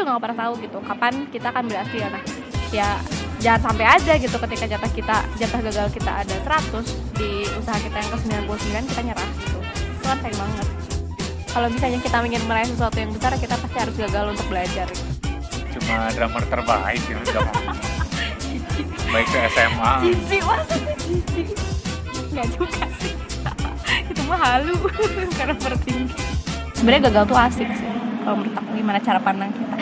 [0.00, 2.22] juga nggak pernah tahu gitu kapan kita akan berhasil nah
[2.72, 2.88] ya
[3.36, 7.96] jangan sampai aja gitu ketika jatah kita jatah gagal kita ada 100 di usaha kita
[8.00, 8.18] yang ke
[8.80, 9.58] 99 kita nyerah gitu.
[9.60, 10.66] Itu kan sayang banget.
[11.50, 14.88] Kalau misalnya kita ingin meraih sesuatu yang besar kita pasti harus gagal untuk belajar.
[14.88, 15.08] Gitu.
[15.70, 17.46] cuma drummer terbaik gitu udah
[19.14, 20.38] baik ke SMA Cici,
[21.30, 21.42] cici?
[22.34, 23.14] Nggak juga sih.
[24.10, 24.74] Itu mah halu
[25.38, 26.18] Karena bertinggi.
[26.74, 27.99] Sebenarnya gagal tuh asik sih
[28.30, 29.74] Kalau menurut aku gimana cara pandang kita?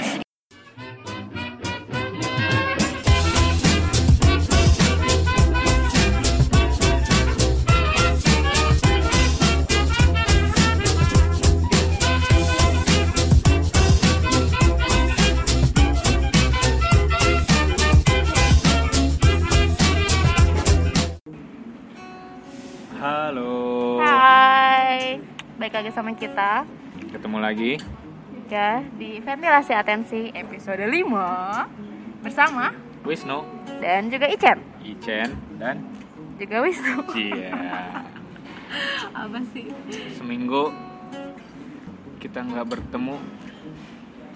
[22.96, 24.00] Halo.
[24.00, 25.20] Hai.
[25.60, 26.64] Baik lagi sama kita.
[27.12, 27.76] Ketemu lagi
[28.48, 32.72] Ya di Ventilasi Atensi episode 5 Bersama
[33.04, 33.44] Wisnu.
[33.78, 35.84] Dan juga Icen Icen dan
[36.36, 37.04] Juga Wisnu.
[37.08, 37.52] Cia
[39.18, 39.68] Apa sih?
[40.14, 40.72] seminggu
[42.18, 43.14] kita nggak bertemu.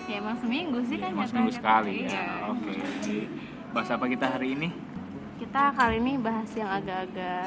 [0.07, 1.31] Ya emang seminggu sih kan Emang jatuhnya.
[1.31, 2.15] seminggu sekali Iya.
[2.15, 3.19] ya oke Jadi,
[3.71, 4.69] bahas apa kita hari ini?
[5.37, 7.47] Kita kali ini bahas yang agak-agak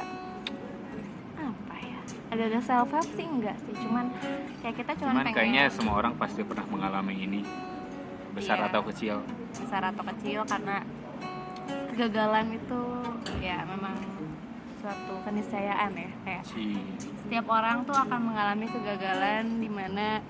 [2.36, 4.12] Agak-agak self help sih enggak sih, cuman
[4.60, 7.40] kayak kita cuman, cuman pengen kayaknya semua orang pasti pernah mengalami ini.
[8.36, 8.68] Besar Iya.
[8.68, 9.16] atau kecil.
[9.56, 10.84] Besar atau kecil karena
[11.96, 12.80] kegagalan itu
[13.40, 13.96] ya memang
[14.84, 16.10] suatu keniscayaan ya.
[16.28, 16.76] Kayak si.
[17.24, 20.20] setiap orang tuh akan mengalami kegagalan di mana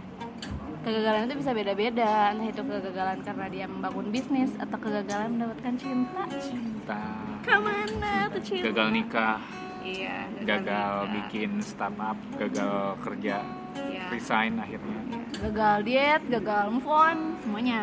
[0.86, 2.30] kegagalan itu bisa beda-beda.
[2.30, 6.22] Entah itu kegagalan karena dia membangun bisnis atau kegagalan mendapatkan cinta.
[6.38, 7.02] Cinta.
[7.42, 8.70] Ke mana tuh cinta?
[8.70, 11.12] gagal nikah iya gagal nikah.
[11.16, 13.36] bikin startup gagal kerja
[13.76, 14.04] Iya.
[14.08, 15.00] resign akhirnya.
[15.36, 17.82] Gagal diet gagal move on semuanya.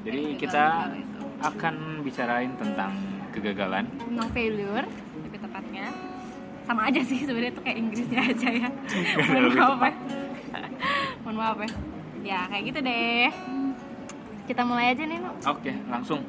[0.00, 0.64] Jadi Gagal- kita
[1.40, 2.92] akan bicarain tentang
[3.30, 3.84] kegagalan.
[3.98, 4.86] Tentang failure
[5.18, 5.86] lebih tepatnya.
[6.62, 8.68] Sama aja sih sebenarnya itu kayak Inggrisnya aja ya.
[9.26, 9.92] Mohon maaf ya.
[11.22, 11.70] Mohon maaf ya.
[12.20, 13.28] Ya kayak gitu deh.
[14.44, 16.20] Kita mulai aja nih no oke langsung.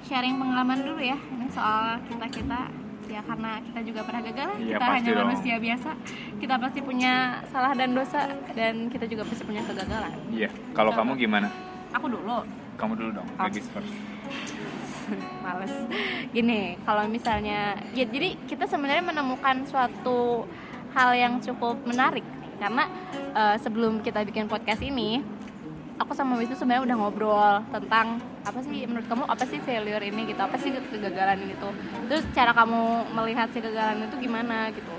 [0.00, 1.18] Sharing pengalaman dulu ya.
[1.18, 2.60] Ini soal kita kita
[3.08, 4.58] ya karena kita juga pernah gagal lah.
[4.60, 5.20] Iya, kita hanya dong.
[5.24, 5.90] manusia biasa
[6.38, 7.12] kita pasti punya
[7.48, 8.20] salah dan dosa
[8.52, 11.00] dan kita juga pasti punya kegagalan iya kalau Coba.
[11.02, 11.48] kamu gimana
[11.96, 12.44] aku dulu
[12.76, 13.42] kamu dulu dong Oke.
[13.48, 13.92] ladies first
[15.40, 15.72] males
[16.36, 20.44] gini kalau misalnya ya jadi kita sebenarnya menemukan suatu
[20.92, 22.24] hal yang cukup menarik
[22.60, 22.84] karena
[23.32, 25.24] eh, sebelum kita bikin podcast ini
[25.98, 28.06] aku sama Wisnu sebenarnya udah ngobrol tentang
[28.40, 31.74] apa sih menurut kamu apa sih failure ini gitu apa sih kegagalan ini tuh?
[32.06, 32.82] Terus cara kamu
[33.12, 34.94] melihat si kegagalan itu gimana gitu.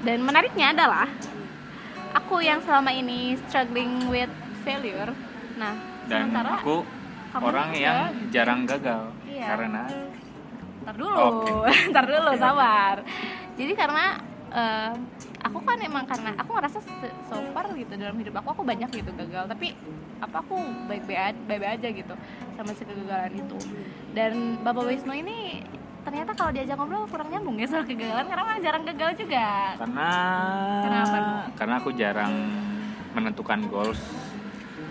[0.00, 1.08] Dan menariknya adalah
[2.12, 4.30] aku yang selama ini struggling with
[4.62, 5.12] failure
[5.54, 5.72] nah
[6.04, 6.84] dan sementara aku
[7.30, 7.98] kamu orang juga- yang
[8.28, 9.46] jarang gagal Iya.
[9.46, 9.82] karena
[10.82, 11.26] ntar dulu
[11.92, 12.96] ntar dulu sabar.
[13.56, 14.04] Jadi karena
[14.48, 14.92] eh,
[15.42, 16.78] aku kan emang karena aku ngerasa
[17.28, 19.44] so far gitu dalam hidup aku aku banyak gitu gagal.
[19.50, 19.76] Tapi
[20.22, 20.56] apa aku
[20.88, 21.04] baik
[21.48, 22.14] baik aja gitu
[22.56, 23.58] sama si kegagalan itu.
[24.16, 25.60] Dan bapak Wisnu ini
[26.06, 29.46] ternyata kalau diajak ngobrol kurang nyambung ya soal kegagalan karena malah jarang gagal juga.
[29.76, 30.08] Karena
[30.86, 31.32] Kenapa, Nu?
[31.58, 32.34] karena aku jarang
[33.12, 34.00] menentukan goals.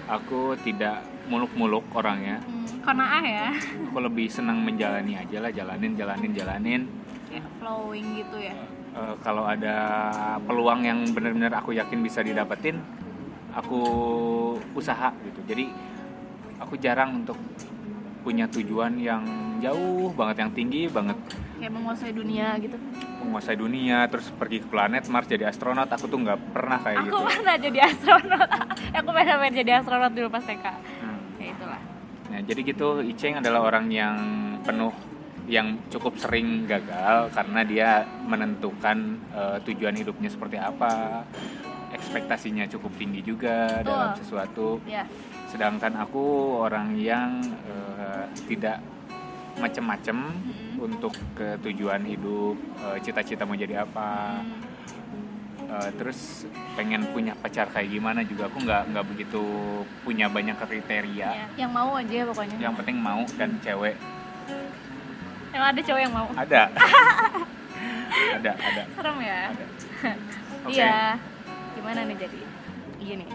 [0.05, 2.37] Aku tidak muluk-muluk orangnya.
[2.45, 3.47] Hmm, karena ah ya.
[3.89, 6.81] Aku lebih senang menjalani aja lah jalanin jalanin jalanin.
[7.25, 8.53] Kayak flowing gitu ya
[8.95, 9.75] Eh, kalau ada
[10.39, 12.79] peluang yang benar-benar aku yakin bisa didapetin
[13.51, 13.79] aku
[14.71, 15.39] usaha gitu.
[15.43, 15.67] Jadi
[16.55, 17.35] aku jarang untuk
[18.23, 19.23] punya tujuan yang
[19.59, 21.19] jauh banget yang tinggi banget.
[21.59, 22.79] Kayak menguasai dunia gitu.
[23.19, 27.07] Menguasai dunia terus pergi ke planet Mars jadi astronot aku tuh nggak pernah kayak aku
[27.11, 27.19] gitu.
[27.35, 28.49] pernah jadi astronot.
[28.95, 30.65] Aku pernah pengen jadi astronot dulu pas TK
[31.03, 31.19] Hmm.
[31.35, 31.81] ya itulah.
[32.31, 34.15] Nah, jadi gitu Iceng adalah orang yang
[34.63, 34.95] penuh
[35.45, 37.89] yang cukup sering gagal karena dia
[38.25, 38.97] menentukan
[39.33, 41.23] eh, tujuan hidupnya seperti apa,
[41.93, 43.87] ekspektasinya cukup tinggi juga Betul.
[43.87, 44.67] dalam sesuatu.
[44.89, 45.05] ya
[45.49, 48.81] Sedangkan aku orang yang eh, tidak
[49.55, 50.83] macem-macem Mm-mm.
[50.83, 52.57] untuk ke tujuan hidup,
[52.91, 54.41] eh, cita-cita mau jadi apa,
[55.65, 56.45] Eh, terus
[56.77, 59.41] pengen punya pacar kayak gimana juga aku nggak nggak begitu
[60.05, 61.29] punya banyak kriteria.
[61.33, 63.95] Ya, yang mau aja pokoknya Yang penting mau dan cewek
[65.55, 66.27] emang ada cowok yang mau?
[66.35, 66.61] Ada.
[68.15, 68.81] Ada ada.
[68.95, 69.41] Serem ya?
[69.51, 69.65] Ada.
[70.65, 70.71] Oke.
[70.71, 71.19] iya.
[71.75, 72.39] Gimana nih jadi?
[73.01, 73.27] Gini.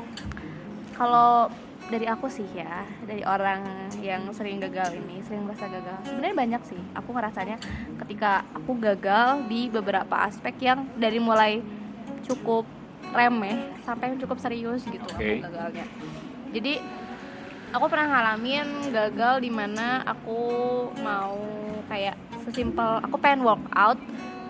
[0.96, 1.52] Kalau
[1.90, 6.62] dari aku sih ya dari orang yang sering gagal ini sering merasa gagal sebenarnya banyak
[6.64, 6.81] sih.
[6.96, 7.56] Aku ngerasanya
[8.06, 11.61] ketika aku gagal di beberapa aspek yang dari mulai
[12.25, 12.64] cukup
[13.11, 15.43] remeh sampai yang cukup serius gitu Oke.
[15.43, 15.87] aku gagalnya.
[16.55, 16.72] Jadi
[17.75, 20.40] aku pernah ngalamin gagal di mana aku
[21.02, 21.38] mau
[21.90, 22.14] kayak
[22.46, 23.98] sesimpel aku pengen workout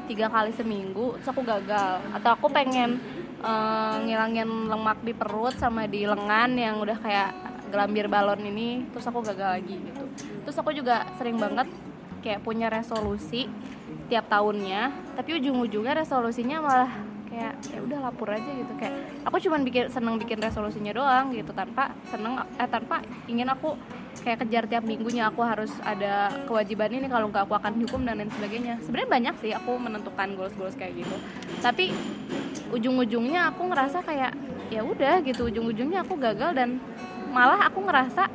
[0.05, 2.05] tiga kali seminggu terus aku gagal.
[2.13, 3.01] Atau aku pengen
[3.41, 7.31] uh, ngilangin lemak di perut sama di lengan yang udah kayak
[7.71, 10.03] gelambir balon ini terus aku gagal lagi gitu.
[10.45, 11.71] Terus aku juga sering banget
[12.21, 13.49] kayak punya resolusi
[14.11, 16.93] tiap tahunnya tapi ujung-ujungnya resolusinya malah
[17.31, 18.73] kayak ya udah lapor aja gitu.
[18.75, 21.55] Kayak aku cuma bikin seneng bikin resolusinya doang gitu.
[21.55, 22.99] Tanpa seneng eh tanpa
[23.31, 23.79] ingin aku
[24.21, 28.21] kayak kejar tiap minggunya aku harus ada kewajiban ini kalau nggak aku akan dihukum dan
[28.21, 28.77] lain sebagainya.
[28.85, 31.17] Sebenarnya banyak sih aku menentukan goals goals kayak gitu.
[31.65, 31.93] Tapi
[32.71, 34.33] ujung-ujungnya aku ngerasa kayak
[34.71, 36.79] ya udah gitu ujung-ujungnya aku gagal dan
[37.35, 38.31] malah aku ngerasa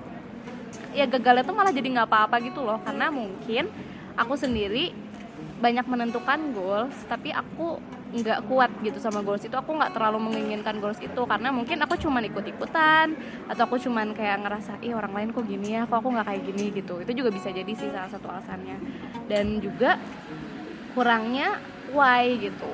[0.91, 2.81] ya gagalnya tuh malah jadi nggak apa-apa gitu loh.
[2.81, 3.69] Karena mungkin
[4.17, 4.91] aku sendiri
[5.61, 7.79] banyak menentukan goals tapi aku
[8.15, 11.21] nggak kuat gitu sama goals itu aku nggak terlalu menginginkan goals itu.
[11.27, 13.11] Karena mungkin aku cuman ikut-ikutan
[13.51, 16.41] atau aku cuman kayak ngerasa ih orang lain kok gini ya kok aku nggak kayak
[16.47, 16.95] gini gitu.
[17.03, 18.77] Itu juga bisa jadi sih salah satu alasannya.
[19.27, 19.99] Dan juga
[20.95, 21.59] kurangnya
[21.91, 22.71] why gitu.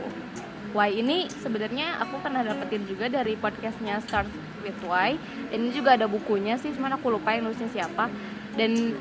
[0.72, 4.30] Why ini sebenarnya aku pernah dapetin juga dari podcastnya Start
[4.64, 5.20] with Why.
[5.52, 8.08] Dan ini juga ada bukunya sih cuman aku lupa yang nulisnya siapa.
[8.56, 8.96] Dan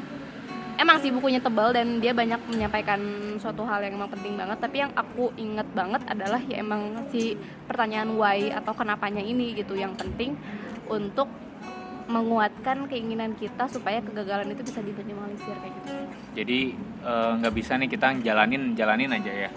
[0.80, 3.00] emang sih bukunya tebal dan dia banyak menyampaikan
[3.36, 7.36] suatu hal yang emang penting banget tapi yang aku inget banget adalah ya emang si
[7.68, 10.40] pertanyaan why atau kenapanya ini gitu yang penting
[10.88, 11.28] untuk
[12.10, 15.92] menguatkan keinginan kita supaya kegagalan itu bisa diminimalisir kayak gitu
[16.34, 16.60] jadi
[17.06, 19.50] eh, nggak uh, bisa nih kita jalanin jalanin aja ya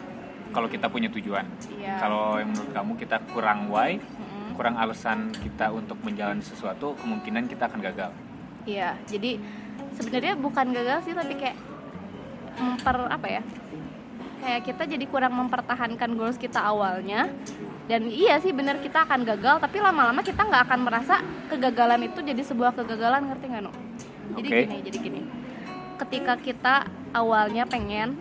[0.53, 1.49] kalau kita punya tujuan
[1.81, 1.97] iya.
[1.97, 4.53] kalau yang menurut kamu kita kurang why mm-hmm.
[4.53, 8.11] kurang alasan kita untuk menjalani sesuatu kemungkinan kita akan gagal
[8.69, 9.41] iya jadi
[9.97, 11.57] sebenarnya bukan gagal sih tapi kayak
[12.57, 13.41] memper apa ya
[14.43, 17.31] kayak kita jadi kurang mempertahankan goals kita awalnya.
[17.83, 21.19] Dan iya sih bener kita akan gagal tapi lama-lama kita nggak akan merasa
[21.51, 23.75] kegagalan itu jadi sebuah kegagalan ngerti nggak no
[24.39, 24.61] jadi okay.
[24.63, 25.21] gini jadi gini.
[25.99, 26.75] Ketika kita
[27.11, 28.15] awalnya pengen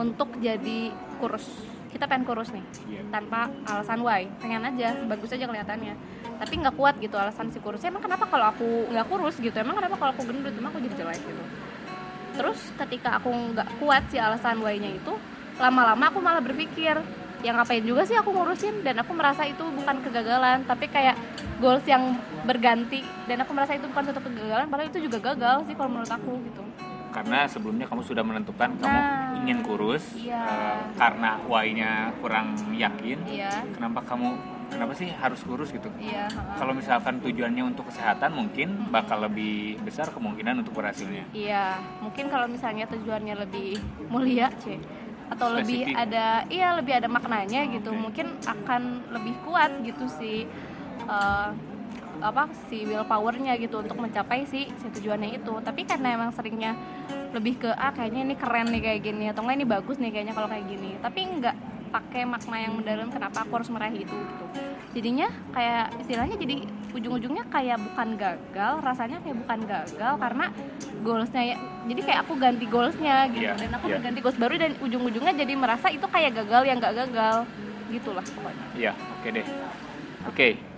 [0.00, 1.44] untuk jadi kurus
[1.92, 3.04] kita pengen kurus nih yeah.
[3.12, 4.24] tanpa alasan why.
[4.40, 5.94] Pengen aja bagus aja kelihatannya.
[6.40, 7.92] Tapi nggak kuat gitu alasan si kurusnya.
[7.92, 9.52] Emang kenapa kalau aku nggak kurus gitu?
[9.60, 10.56] Emang kenapa kalau aku gendut?
[10.56, 11.44] Emang aku jadi jelek gitu.
[12.32, 15.12] Terus ketika aku nggak kuat si alasan why-nya itu
[15.60, 16.96] lama-lama aku malah berpikir
[17.44, 18.80] yang ngapain juga sih aku ngurusin?
[18.80, 21.14] Dan aku merasa itu bukan kegagalan tapi kayak
[21.60, 22.16] goals yang
[22.48, 23.04] berganti.
[23.28, 26.40] Dan aku merasa itu bukan suatu kegagalan padahal itu juga gagal sih kalau menurut aku
[26.48, 26.64] gitu
[27.12, 30.42] karena sebelumnya kamu sudah menentukan kamu nah, ingin kurus iya.
[30.42, 33.62] uh, karena why-nya kurang yakin iya.
[33.76, 34.32] kenapa kamu
[34.72, 36.26] kenapa sih harus kurus gitu iya,
[36.56, 42.48] kalau misalkan tujuannya untuk kesehatan mungkin bakal lebih besar kemungkinan untuk berhasilnya iya mungkin kalau
[42.48, 43.76] misalnya tujuannya lebih
[44.08, 44.80] mulia c
[45.32, 45.60] atau Spesifik.
[45.60, 50.44] lebih ada iya lebih ada maknanya gitu mungkin akan lebih kuat gitu sih
[51.08, 51.52] uh,
[52.22, 55.52] apa si willpowernya gitu untuk mencapai si, si tujuannya itu.
[55.60, 56.78] Tapi karena emang seringnya
[57.34, 60.34] lebih ke ah kayaknya ini keren nih kayak gini atau enggak ini bagus nih kayaknya
[60.38, 60.90] kalau kayak gini.
[61.02, 61.56] Tapi enggak
[61.92, 64.16] pakai makna yang mendalam kenapa aku harus meraih itu?
[64.16, 64.44] Gitu.
[64.92, 66.56] Jadinya kayak istilahnya jadi
[66.92, 70.46] ujung-ujungnya kayak bukan gagal rasanya kayak bukan gagal karena
[71.00, 71.56] goalsnya ya
[71.88, 73.48] jadi kayak aku ganti goalsnya gitu.
[73.48, 74.00] Yeah, dan aku yeah.
[74.00, 77.36] ganti goals baru dan ujung-ujungnya jadi merasa itu kayak gagal yang gak gagal.
[77.92, 78.64] Gitulah pokoknya.
[78.72, 79.46] Iya yeah, oke okay deh.
[79.46, 80.28] Oke.
[80.32, 80.71] okay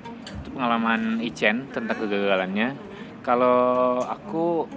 [0.54, 2.78] pengalaman Ichen tentang kegagalannya.
[3.26, 4.70] Kalau aku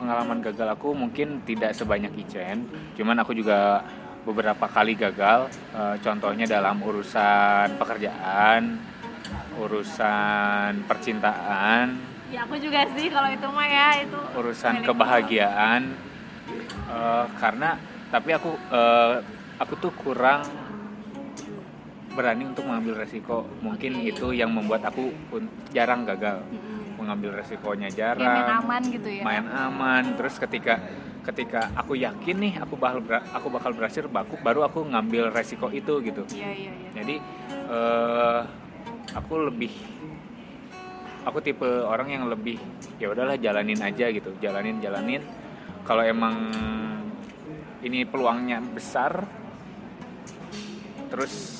[0.00, 3.84] pengalaman gagal aku mungkin tidak sebanyak Ichen cuman aku juga
[4.24, 5.48] beberapa kali gagal.
[5.72, 8.90] E, contohnya dalam urusan pekerjaan
[9.60, 11.98] urusan percintaan.
[12.30, 15.82] Ya aku juga sih kalau itu mah ya itu urusan kebahagiaan.
[16.88, 16.98] E,
[17.40, 18.82] karena tapi aku e,
[19.60, 20.59] aku tuh kurang
[22.14, 23.46] berani untuk mengambil resiko.
[23.62, 24.10] Mungkin okay.
[24.14, 25.10] itu yang membuat aku
[25.70, 26.42] jarang gagal.
[26.46, 26.78] Hmm.
[27.00, 28.20] mengambil resikonya jarang.
[28.28, 29.22] ya, main aman gitu ya.
[29.24, 30.04] Main aman.
[30.20, 30.84] Terus ketika
[31.24, 33.00] ketika aku yakin nih aku bakal
[33.32, 36.28] aku bakal berhasil baku baru aku ngambil resiko itu gitu.
[36.36, 36.72] Ya, ya, ya.
[37.00, 37.16] jadi
[37.72, 38.40] uh,
[39.16, 39.72] aku lebih
[41.24, 42.60] aku tipe orang yang lebih
[43.00, 44.36] ya udahlah jalanin aja gitu.
[44.36, 45.24] Jalanin jalanin.
[45.88, 46.52] Kalau emang
[47.80, 49.24] ini peluangnya besar
[51.10, 51.59] terus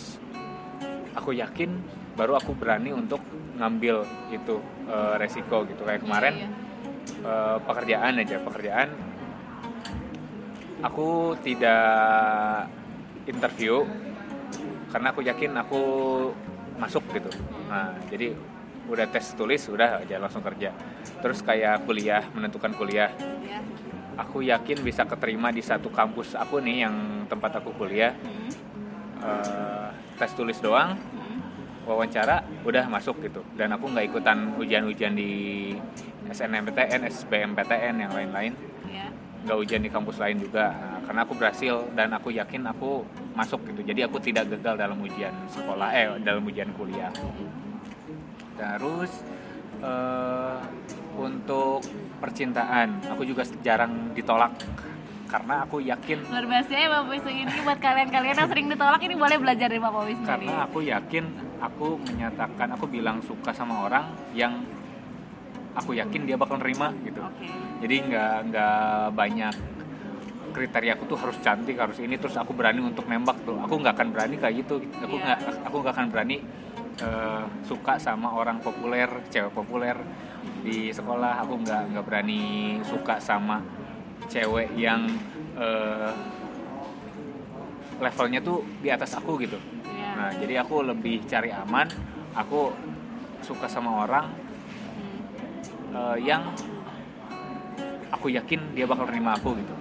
[1.14, 1.70] aku yakin
[2.14, 3.22] baru aku berani untuk
[3.56, 5.84] ngambil itu uh, resiko gitu.
[5.84, 6.34] Kayak kemarin.
[7.20, 8.88] Uh, pekerjaan aja pekerjaan.
[10.80, 12.70] Aku tidak
[13.28, 13.84] interview
[14.88, 15.82] karena aku yakin aku
[16.80, 17.28] masuk gitu.
[17.68, 18.32] Nah jadi
[18.88, 20.72] udah tes tulis udah aja langsung kerja.
[21.20, 23.12] Terus kayak kuliah menentukan kuliah.
[23.40, 23.60] Iya.
[24.20, 28.12] aku yakin bisa keterima di satu kampus aku nih yang tempat aku kuliah.
[29.20, 29.69] Uh,
[30.20, 31.00] tes tulis doang
[31.88, 33.40] wawancara udah masuk gitu.
[33.56, 35.72] Dan aku nggak ikutan ujian-ujian di
[36.28, 38.52] SNMPTN, SBMPTN yang lain-lain.
[38.86, 39.08] Ya
[39.40, 40.76] nggak ujian di kampus lain juga.
[40.76, 43.80] Nah, karena aku berhasil dan aku yakin aku masuk gitu.
[43.88, 47.12] Jadi aku tidak gagal dalam ujian sekolah eh dalam ujian kuliah.
[48.60, 49.10] Terus
[49.80, 50.58] eh,
[51.16, 51.80] untuk
[52.20, 54.52] percintaan aku juga jarang ditolak
[55.30, 57.30] karena aku yakin luar biasa ya Bapak Wisnu.
[57.30, 61.24] Ini buat kalian-kalian yang sering ditolak ini boleh belajar dari Bapak Wisnu karena aku yakin
[61.62, 64.58] aku menyatakan aku bilang suka sama orang yang
[65.78, 67.22] aku yakin dia bakal nerima gitu.
[67.22, 67.46] Oke.
[67.80, 68.78] jadi nggak nggak
[69.14, 69.54] banyak
[70.50, 73.54] kriteria aku tuh harus cantik harus ini terus aku berani untuk nembak tuh.
[73.62, 74.82] Aku nggak akan berani kayak gitu.
[74.98, 75.38] Aku Iya.
[75.38, 75.38] nggak
[75.70, 76.36] aku nggak akan berani
[77.00, 79.94] eh, suka sama orang populer cewek populer
[80.66, 81.38] di sekolah.
[81.46, 82.42] Aku nggak nggak berani
[82.82, 83.62] suka sama
[84.30, 85.10] cewek yang
[85.58, 86.14] eh,
[87.98, 89.58] levelnya tuh di atas aku gitu.
[89.90, 90.10] Iya.
[90.16, 91.90] nah jadi aku lebih cari aman.
[92.30, 92.70] Aku
[93.42, 94.30] suka sama orang
[94.90, 95.20] Hmm,
[95.96, 96.46] eh, yang
[98.10, 99.74] aku yakin dia bakal nerima aku gitu.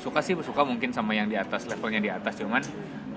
[0.00, 2.40] Suka sih suka mungkin sama yang di atas levelnya di atas.
[2.40, 2.64] Cuman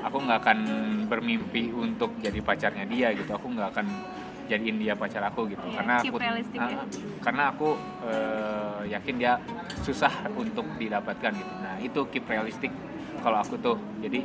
[0.03, 0.59] aku nggak akan
[1.07, 3.31] bermimpi untuk jadi pacarnya dia gitu.
[3.31, 3.87] Aku nggak akan
[4.53, 5.65] jadiin dia pacar aku gitu.
[5.65, 6.77] Iya, karena aku realistic ya.
[7.25, 7.69] Karena aku
[8.05, 9.33] eh, yakin dia
[9.81, 11.53] susah untuk didapatkan gitu.
[11.59, 12.69] Nah itu keep realistic
[13.25, 13.77] kalau aku tuh.
[13.99, 14.21] Jadi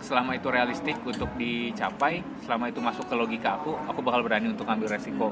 [0.00, 4.66] selama itu realistik untuk dicapai selama itu masuk ke logika aku aku bakal berani untuk
[4.66, 5.30] ambil resiko.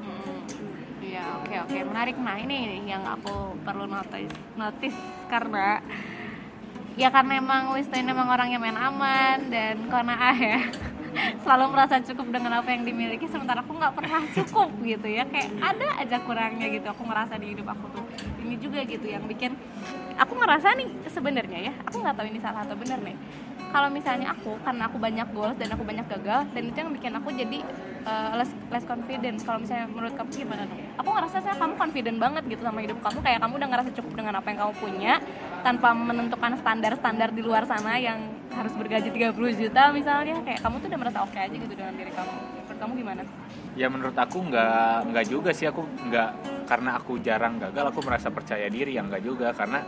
[1.02, 2.16] Iya, oke oke, menarik.
[2.20, 5.82] Nah ini yang aku perlu notice, notice karena
[6.94, 10.60] ya karena emang Wisnu ini emang orang yang main aman dan kona'ah ya
[11.42, 15.24] selalu merasa cukup dengan apa yang dimiliki sementara aku nggak pernah cukup gitu ya.
[15.28, 18.04] Kayak ada aja kurangnya gitu aku ngerasa di hidup aku tuh
[18.42, 19.54] ini juga gitu yang bikin
[20.18, 23.16] aku ngerasa nih sebenarnya ya aku nggak tahu ini salah atau benar nih.
[23.68, 27.12] Kalau misalnya aku karena aku banyak goals dan aku banyak gagal dan itu yang bikin
[27.12, 27.58] aku jadi
[28.08, 29.44] uh, less, less confident.
[29.44, 32.98] Kalau misalnya menurut kamu gimana dong aku ngerasa saya kamu confident banget gitu sama hidup
[32.98, 35.12] kamu kayak kamu udah ngerasa cukup dengan apa yang kamu punya
[35.62, 38.18] tanpa menentukan standar-standar di luar sana yang
[38.52, 42.12] harus bergaji 30 juta misalnya kayak kamu tuh udah merasa oke aja gitu dengan diri
[42.12, 42.32] kamu.
[42.32, 43.22] Menurut kamu gimana?
[43.78, 45.66] Ya menurut aku nggak nggak juga sih.
[45.68, 46.30] Aku nggak
[46.66, 49.52] karena aku jarang gagal aku merasa percaya diri yang nggak juga.
[49.52, 49.80] Karena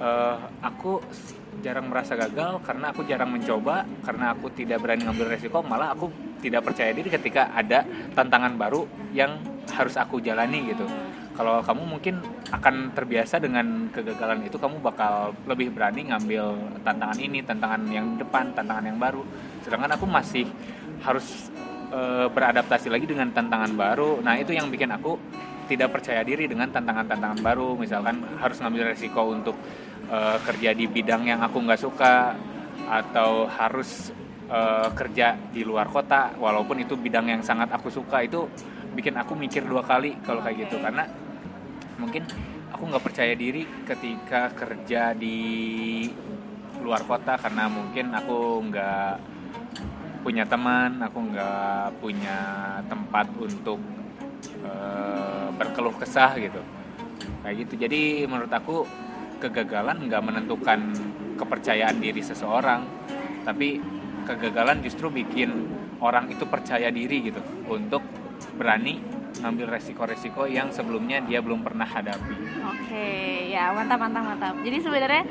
[0.00, 1.00] eh, aku
[1.60, 6.08] jarang merasa gagal karena aku jarang mencoba karena aku tidak berani ngambil resiko malah aku
[6.40, 7.84] tidak percaya diri ketika ada
[8.16, 9.36] tantangan baru yang
[9.68, 10.88] harus aku jalani gitu
[11.38, 12.14] kalau kamu mungkin
[12.50, 18.50] akan terbiasa dengan kegagalan itu kamu bakal lebih berani ngambil tantangan ini tantangan yang depan
[18.50, 19.22] tantangan yang baru.
[19.62, 20.44] Sedangkan aku masih
[21.06, 21.48] harus
[21.94, 24.18] eh, beradaptasi lagi dengan tantangan baru.
[24.20, 25.16] Nah itu yang bikin aku
[25.70, 27.78] tidak percaya diri dengan tantangan-tantangan baru.
[27.78, 29.54] Misalkan harus ngambil resiko untuk
[30.10, 32.34] eh, kerja di bidang yang aku nggak suka
[32.90, 34.10] atau harus
[34.50, 38.18] eh, kerja di luar kota walaupun itu bidang yang sangat aku suka.
[38.26, 38.50] Itu
[39.00, 40.76] bikin aku mikir dua kali kalau kayak gitu.
[40.76, 41.08] Karena
[41.96, 42.28] mungkin
[42.68, 45.40] aku nggak percaya diri ketika kerja di
[46.84, 49.14] luar kota karena mungkin aku nggak
[50.20, 52.38] punya teman aku nggak punya
[52.92, 53.80] tempat untuk
[54.60, 56.60] eh, berkeluh kesah gitu.
[57.40, 57.74] Kayak gitu.
[57.80, 58.84] Jadi menurut aku
[59.40, 60.92] kegagalan nggak menentukan
[61.40, 62.84] kepercayaan diri seseorang
[63.48, 63.80] tapi
[64.28, 65.48] kegagalan justru bikin
[66.04, 67.40] orang itu percaya diri gitu
[67.72, 68.04] untuk
[68.60, 69.00] berani
[69.40, 73.08] ngambil resiko-resiko yang sebelumnya dia belum pernah hadapi Oke,
[73.48, 74.54] ya mantap mantap mantap.
[74.60, 75.24] Jadi sebenarnya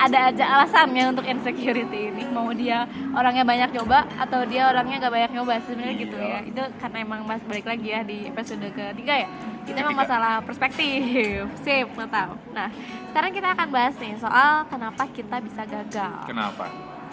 [0.00, 2.24] ada aja alasannya untuk insecurity ini.
[2.26, 6.30] Mau dia orangnya banyak coba atau dia orangnya gak banyak nyoba sebenarnya gitu Iya.
[6.30, 6.40] ya.
[6.46, 9.28] Itu karena emang mas balik lagi ya di episode ketiga ya.
[9.62, 10.04] Itu emang Ketiga.
[10.08, 11.44] masalah perspektif.
[11.66, 12.32] Sip, mantap.
[12.50, 12.72] Nah,
[13.10, 16.12] sekarang kita akan bahas nih soal kenapa kita bisa gagal.
[16.24, 16.64] kenapa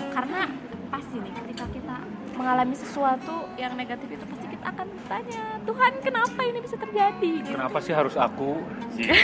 [0.07, 0.47] Karena
[0.88, 1.95] pasti nih ketika kita
[2.33, 4.37] mengalami sesuatu yang negatif itu kita
[4.67, 7.31] akan tanya Tuhan kenapa ini bisa terjadi?
[7.43, 7.55] Gitu.
[7.55, 8.59] kenapa sih harus aku?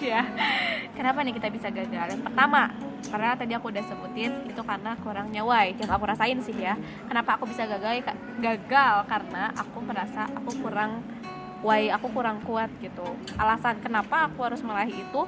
[0.00, 0.26] Ya.
[0.98, 2.18] Kenapa nih kita bisa gagal?
[2.18, 2.74] Yang pertama
[3.06, 6.74] karena tadi aku udah sebutin itu karena kurangnya why yang aku rasain sih ya.
[7.06, 8.02] Kenapa aku bisa gagal
[8.42, 11.06] gagal karena aku merasa aku kurang
[11.62, 13.06] why aku kurang kuat gitu.
[13.38, 15.22] Alasan kenapa aku harus meraih itu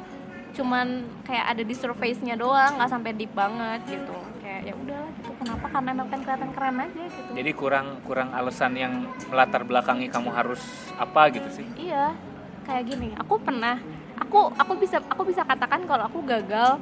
[0.53, 4.17] cuman kayak ada di surface-nya doang nggak sampai deep banget gitu.
[4.43, 5.12] Kayak ya udahlah
[5.43, 5.67] kenapa?
[5.69, 7.31] Karena emang pengen kelihatan keren aja gitu.
[7.35, 8.93] Jadi kurang kurang alasan yang
[9.27, 10.63] melatar belakangi kamu harus
[10.97, 11.67] apa gitu sih?
[11.75, 12.15] Iya,
[12.63, 13.09] kayak gini.
[13.19, 13.83] Aku pernah,
[14.23, 16.79] aku aku bisa aku bisa katakan kalau aku gagal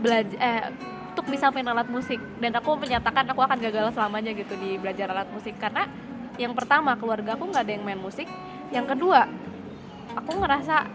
[0.00, 0.64] belajar eh,
[1.10, 2.22] untuk bisa main alat musik.
[2.38, 5.58] Dan aku menyatakan aku akan gagal selamanya gitu di belajar alat musik.
[5.58, 5.90] Karena
[6.38, 8.30] yang pertama keluarga aku nggak ada yang main musik,
[8.70, 9.26] yang kedua
[10.14, 10.86] aku ngerasa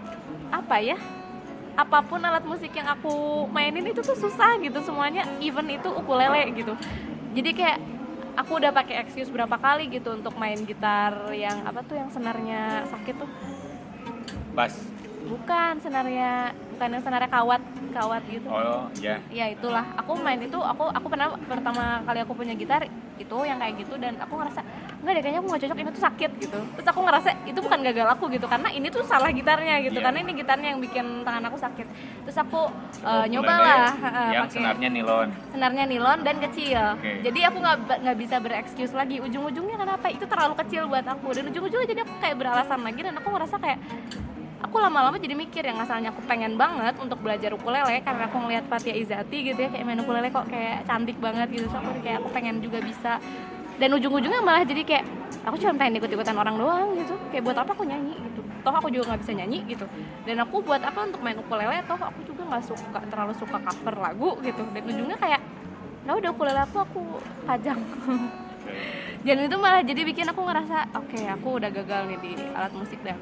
[0.50, 0.98] apa ya
[1.76, 6.56] apa pun alat musik yang aku mainin itu tuh susah gitu semuanya even itu ukulele
[6.56, 6.74] gitu
[7.36, 7.80] jadi kayak
[8.40, 12.88] aku udah pakai excuse berapa kali gitu untuk main gitar yang apa tuh yang senarnya
[12.88, 13.30] sakit tuh
[14.56, 14.95] Bas.
[15.26, 17.62] Bukan senarnya bukan yang senarnya kawat
[17.96, 18.48] kawat gitu.
[18.52, 19.16] Oh, ya.
[19.32, 19.88] ya itulah.
[20.04, 22.84] Aku main itu aku aku pernah pertama kali aku punya gitar
[23.16, 24.60] itu yang kayak gitu dan aku ngerasa
[25.00, 26.60] enggak deh kayaknya aku nggak cocok ini tuh sakit gitu.
[26.76, 29.96] Terus aku ngerasa itu bukan gagal aku gitu karena ini tuh salah gitarnya gitu.
[29.96, 30.06] Iya.
[30.12, 31.88] karena ini gitarnya yang bikin tangan aku sakit.
[32.28, 32.62] Terus aku
[33.08, 35.28] uh, Ukulele nyobalah uh, Yang pakai senarnya nilon.
[35.56, 36.82] senarnya nilon dan kecil.
[37.00, 37.12] Oke.
[37.24, 39.24] jadi aku nggak nggak bisa berekskuse lagi.
[39.24, 40.12] Ujung-ujungnya kenapa?
[40.12, 41.32] Itu terlalu kecil buat aku.
[41.32, 43.80] Dan ujung-ujungnya jadi aku kayak beralasan lagi dan aku ngerasa kayak
[44.66, 48.66] aku lama-lama jadi mikir yang asalnya aku pengen banget untuk belajar ukulele karena aku ngeliat
[48.66, 51.70] Fatia Izati gitu ya kayak main ukulele kok kayak cantik banget gitu.
[51.70, 53.22] So aku kayak aku pengen juga bisa.
[53.76, 55.06] Dan ujung-ujungnya malah jadi kayak
[55.46, 57.14] aku cuma pengen ikut-ikutan orang doang gitu.
[57.30, 58.42] Kayak buat apa aku nyanyi gitu.
[58.66, 59.86] Toh aku juga nggak bisa nyanyi gitu.
[60.26, 61.78] Dan aku buat apa untuk main ukulele?
[61.86, 64.64] Toh aku juga nggak suka terlalu suka cover lagu gitu.
[64.74, 65.42] Dan ujungnya kayak
[66.06, 67.02] nah udah ukulele aku aku
[67.46, 67.78] pajang.
[69.26, 73.02] Dan itu malah jadi bikin aku ngerasa oke aku udah gagal nih di alat musik
[73.02, 73.18] dan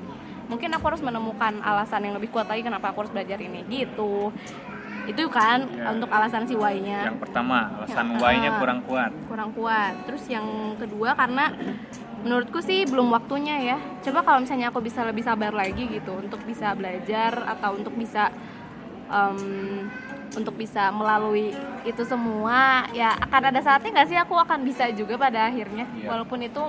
[0.47, 3.63] mungkin aku harus menemukan alasan yang lebih kuat lagi kenapa aku harus belajar ini.
[3.65, 4.31] Gitu.
[5.03, 5.91] Itu kan Ya.
[5.91, 7.11] untuk alasan si Y-nya.
[7.11, 9.11] Yang pertama, alasan Yang- Y-nya kurang kuat.
[9.27, 9.93] kurang kuat.
[10.07, 10.47] Terus yang
[10.79, 11.51] kedua karena
[12.23, 13.77] menurutku sih belum waktunya ya.
[13.99, 18.31] Coba kalau misalnya aku bisa lebih sabar lagi gitu untuk bisa belajar atau untuk bisa
[19.11, 19.91] em,
[20.33, 25.13] untuk bisa melalui itu semua ya akan ada saatnya nggak sih aku akan bisa juga
[25.15, 26.09] pada akhirnya Iya.
[26.09, 26.61] walaupun itu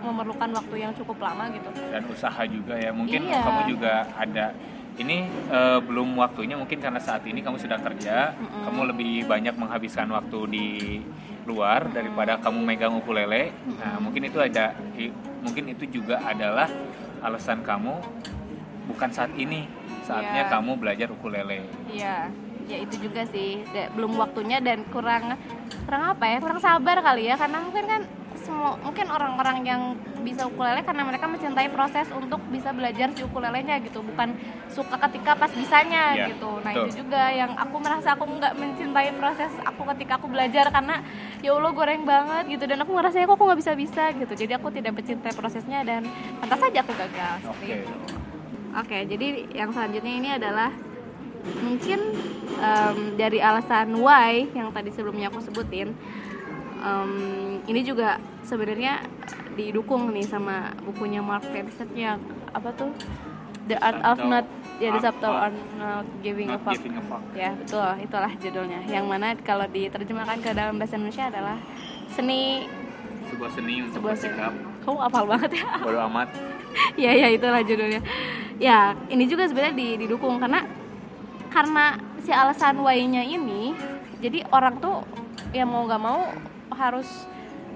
[0.00, 3.42] memerlukan waktu yang cukup lama gitu dan usaha juga ya mungkin Iya.
[3.42, 4.46] kamu juga ada
[4.96, 8.62] ini eh, belum waktunya mungkin karena saat ini kamu sudah kerja Mm-mm.
[8.64, 10.66] kamu lebih banyak menghabiskan waktu di
[11.48, 14.76] luar daripada kamu megang ukulele nah mungkin itu ada
[15.40, 16.68] mungkin itu juga adalah
[17.20, 17.96] alasan kamu
[18.86, 19.66] bukan saat ini
[20.00, 20.52] saatnya Iya.
[20.52, 22.28] kamu belajar ukulele Iya,
[22.68, 23.62] ya itu juga sih.
[23.96, 25.36] Belum waktunya dan kurang
[25.86, 26.38] kurang apa ya?
[26.42, 28.02] Kurang sabar kali ya karena mungkin kan
[28.40, 29.82] semua mungkin orang-orang yang
[30.24, 34.32] bisa ukulele karena mereka mencintai proses untuk bisa belajar si ukulelenya gitu, bukan
[34.72, 36.56] suka ketika pas bisanya Iya, gitu.
[36.64, 36.84] Nah, betul.
[36.88, 41.04] itu juga yang aku merasa aku nggak mencintai proses aku ketika aku belajar karena
[41.44, 44.32] ya Allah goreng banget gitu dan aku ngerasa aku nggak bisa-bisa gitu.
[44.32, 46.08] Jadi aku tidak mencintai prosesnya dan
[46.40, 47.76] pantas saja aku gagal seperti Oke.
[47.76, 47.94] itu.
[48.70, 50.72] Oke, jadi yang selanjutnya ini adalah
[51.60, 52.00] mungkin
[52.56, 55.92] em, dari alasan why yang tadi sebelumnya aku sebutin,
[56.78, 57.12] em,
[57.64, 59.04] ini juga sebenarnya
[59.52, 62.18] didukung nih sama bukunya Mark Manson yang
[62.50, 62.90] apa tuh
[63.66, 64.46] The Art of Subtle Not
[64.80, 66.74] ya The Art of Not Giving a not Fuck.
[66.76, 68.80] giving a fuck Ya betul, itulah judulnya.
[68.84, 71.56] Yang mana kalau diterjemahkan ke dalam bahasa Indonesia adalah
[72.10, 72.66] seni
[73.30, 74.34] sebuah seni untuk sebuah seni.
[74.34, 75.68] bersikap Kamu apal banget ya?
[75.78, 76.28] bodo amat
[77.04, 78.00] ya ya itulah judulnya
[78.58, 80.66] ya ini juga sebenarnya di- didukung karena
[81.50, 83.74] karena si alasan why-nya ini
[84.22, 85.02] jadi orang tuh
[85.50, 86.30] ya mau nggak mau
[86.74, 87.08] harus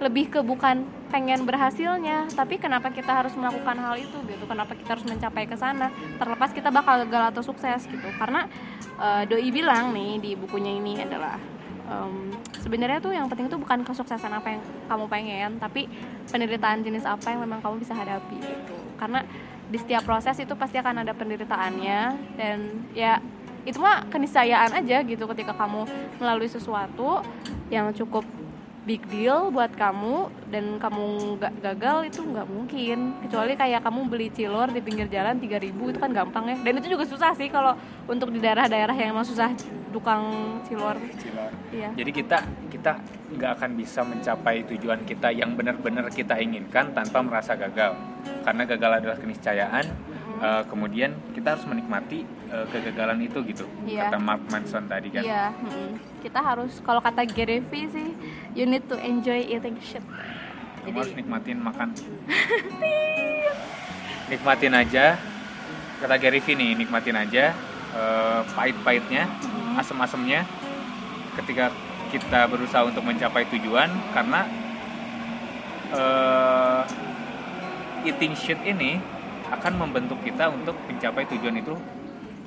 [0.03, 4.45] lebih ke bukan pengen berhasilnya tapi kenapa kita harus melakukan hal itu gitu?
[4.47, 5.95] Kenapa kita harus mencapai ke sana?
[6.19, 8.09] Terlepas kita bakal gagal atau sukses gitu.
[8.19, 8.51] Karena
[8.99, 11.39] eh, doi bilang nih di bukunya ini adalah
[11.87, 15.87] em, sebenarnya tuh yang penting tuh bukan kesuksesan apa yang kamu pengen tapi
[16.27, 18.77] penderitaan jenis apa yang memang kamu bisa hadapi gitu.
[18.99, 19.23] Karena
[19.71, 22.01] di setiap proses itu pasti akan ada penderitaannya
[22.37, 22.59] dan
[22.93, 23.23] ya
[23.65, 25.89] itu mah keniscayaan aja gitu ketika kamu
[26.21, 27.25] melalui sesuatu
[27.73, 28.25] yang cukup
[28.85, 34.29] big deal buat kamu dan kamu nggak gagal itu nggak mungkin kecuali kayak kamu beli
[34.29, 37.73] cilor di pinggir jalan 3000 itu kan gampang ya dan itu juga susah sih kalau
[38.05, 39.57] untuk di daerah-daerah yang emang susah
[39.89, 40.29] tukang
[40.69, 41.01] cilor
[41.73, 42.39] iya Jadi kita
[42.71, 42.93] kita
[43.35, 47.99] nggak akan bisa mencapai tujuan kita yang benar-benar kita inginkan tanpa merasa gagal.
[48.47, 49.85] Karena gagal adalah keniscayaan.
[50.45, 53.65] Eh, kemudian kita harus menikmati eh, kegagalan itu gitu.
[53.89, 54.13] Iya.
[54.13, 55.23] Kata Mark Manson tadi kan.
[55.25, 55.91] Iya, mm-mm.
[56.21, 58.09] kita harus kalau kata Gary Vee sih,
[58.53, 60.05] you need to enjoy eating shit.
[60.85, 61.89] Kamu harus Jadi nikmatin makan.
[64.31, 65.17] nikmatin aja.
[66.05, 67.57] Kata Gary Vee nih, nikmatin aja
[67.97, 69.25] eh, pahit-pahitnya,
[69.81, 70.45] asem-asemnya.
[71.35, 71.73] Ketika
[72.13, 74.47] kita berusaha untuk mencapai tujuan, karena
[75.91, 76.83] eh,
[78.05, 79.14] eating shit ini
[79.55, 81.75] akan membentuk kita untuk mencapai tujuan itu.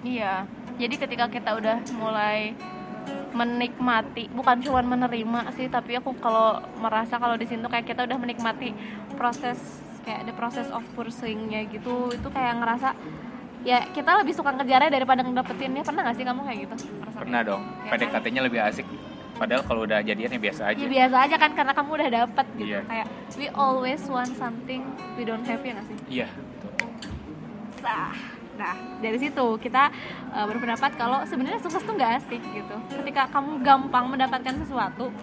[0.04, 0.44] iya.
[0.78, 2.54] Jadi ketika kita udah mulai
[3.34, 8.06] menikmati, bukan cuma menerima sih, tapi aku kalau merasa kalau di sini tuh kayak kita
[8.06, 8.78] udah menikmati
[9.12, 9.58] proses
[10.02, 12.94] kayak the process of pursuingnya gitu, itu kayak ngerasa
[13.66, 17.34] ya kita lebih suka ngejarnya daripada ngedapetinnya pernah gak sih kamu kayak gitu Ngerasa Pernah
[17.36, 17.62] kayak- dong.
[17.66, 17.92] Ya kan?
[17.98, 18.88] PDKT-nya lebih asik.
[19.36, 20.80] Padahal kalau udah jadian ya biasa aja.
[20.80, 22.82] Ya biasa aja kan karena kamu udah dapet gitu Iya.
[22.86, 24.82] kayak we always want something
[25.14, 26.28] we don't have ya gak sih Iya.
[26.30, 26.72] betul.
[27.80, 28.14] Sah.
[28.58, 29.94] Nah, dari situ kita
[30.34, 32.76] uh, berpendapat kalau sebenarnya sukses tuh nggak asik gitu.
[32.90, 35.14] Ketika kamu gampang mendapatkan sesuatu,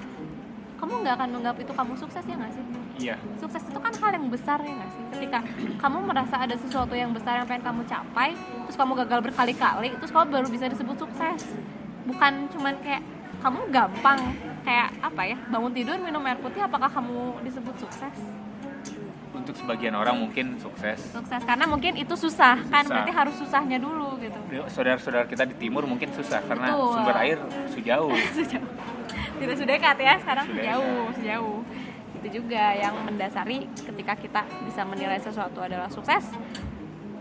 [0.85, 2.64] kamu nggak akan menganggap itu kamu sukses ya nggak sih
[3.01, 5.38] iya sukses itu kan hal yang besar ya nggak sih ketika
[5.81, 10.12] kamu merasa ada sesuatu yang besar yang pengen kamu capai terus kamu gagal berkali-kali terus
[10.12, 11.57] kamu baru bisa disebut sukses
[12.05, 13.01] bukan cuman kayak
[13.40, 14.21] kamu gampang
[14.61, 18.17] kayak apa ya bangun tidur minum air putih apakah kamu disebut sukses
[19.44, 20.96] untuk sebagian orang mungkin sukses.
[21.12, 22.96] Sukses karena mungkin itu susah, kan Susah.
[22.96, 24.40] berarti harus susahnya dulu gitu.
[24.72, 26.92] Saudara-saudara kita di timur mungkin susah karena Betul.
[26.96, 28.12] sumber air sejauh.
[28.40, 28.70] Sejauh.
[29.35, 31.59] Tidak sudah dekat ya sekarang Sudah sejauh sejauh.
[32.24, 36.24] Itu juga yang mendasari ketika kita bisa menilai sesuatu adalah sukses.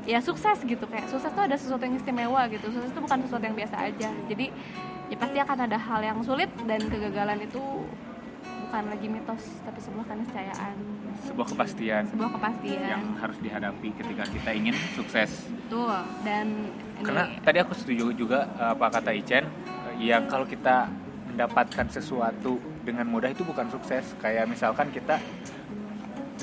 [0.07, 0.87] Ya sukses gitu.
[0.87, 2.71] Kayak sukses itu ada sesuatu yang istimewa gitu.
[2.71, 4.09] Sukses itu bukan sesuatu yang biasa aja.
[4.31, 4.47] Jadi
[5.11, 7.83] ya pasti akan ada hal yang sulit dan kegagalan itu
[8.73, 10.75] bukan lagi mitos tapi sebuah keniscayaan.
[11.29, 12.81] Sebuah kepastian sebuah kepastian.
[12.89, 15.45] yang harus dihadapi ketika kita ingin sukses.
[15.45, 15.93] Betul.
[16.25, 19.45] Dan ini- karena tadi aku setuju juga eh, apa kata Ichen
[20.01, 20.89] ya kalau kita
[21.29, 24.09] mendapatkan sesuatu dengan mudah itu bukan sukses.
[24.17, 25.21] Kayak misalkan kita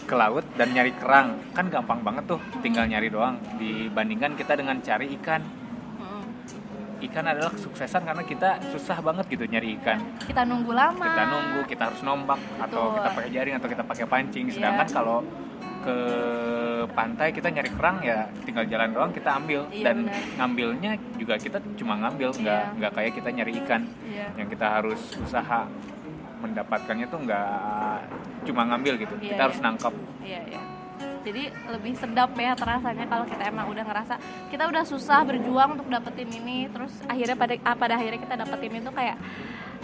[0.07, 1.35] ke laut dan nyari kerang.
[1.51, 3.43] Kan gampang banget tuh tinggal nyari doang.
[3.59, 5.43] Dibandingkan kita dengan cari ikan.
[7.01, 11.61] Ikan adalah kesuksesan karena kita susah banget gitu nyari ikan kita nunggu lama kita nunggu
[11.67, 12.97] kita harus nombak atau Betul.
[12.97, 14.55] kita pakai jaring atau kita pakai pancing Iya.
[14.55, 15.19] sedangkan kalau
[15.81, 15.97] ke
[16.91, 20.21] pantai kita nyari kerang ya tinggal jalan doang kita ambil Iya, dan benar.
[20.37, 22.77] ngambilnya juga kita cuma ngambil nggak Iya.
[22.77, 24.27] nggak kayak kita nyari ikan Iya.
[24.37, 25.65] yang kita harus usaha
[26.41, 27.99] mendapatkannya tuh nggak
[28.45, 29.65] cuma ngambil gitu Iya, kita harus iya.
[29.65, 30.63] nangkap Iya, iya.
[31.21, 34.15] Jadi lebih sedap ya terasanya kalau kita emang udah ngerasa
[34.49, 38.81] kita udah susah berjuang untuk dapetin ini, terus akhirnya pada ah, pada akhirnya kita dapetin
[38.81, 39.17] itu kayak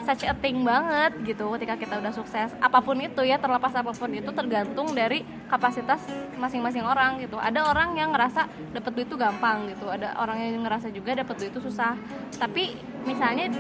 [0.07, 2.55] such a thing banget gitu ketika kita udah sukses.
[2.63, 5.99] Apa pun itu ya, terlepas apa pun itu tergantung dari kapasitas
[6.39, 7.37] masing-masing orang gitu.
[7.43, 11.35] Ada orang yang ngerasa dapet duit itu gampang gitu, ada orang yang ngerasa juga dapet
[11.37, 11.99] duit itu susah.
[12.39, 13.51] Tapi misalnya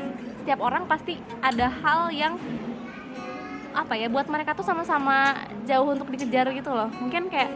[0.46, 2.38] setiap orang pasti ada hal yang
[3.76, 5.36] apa ya buat mereka tuh sama-sama
[5.68, 6.88] jauh untuk dikejar gitu loh.
[6.96, 7.52] Mungkin kayak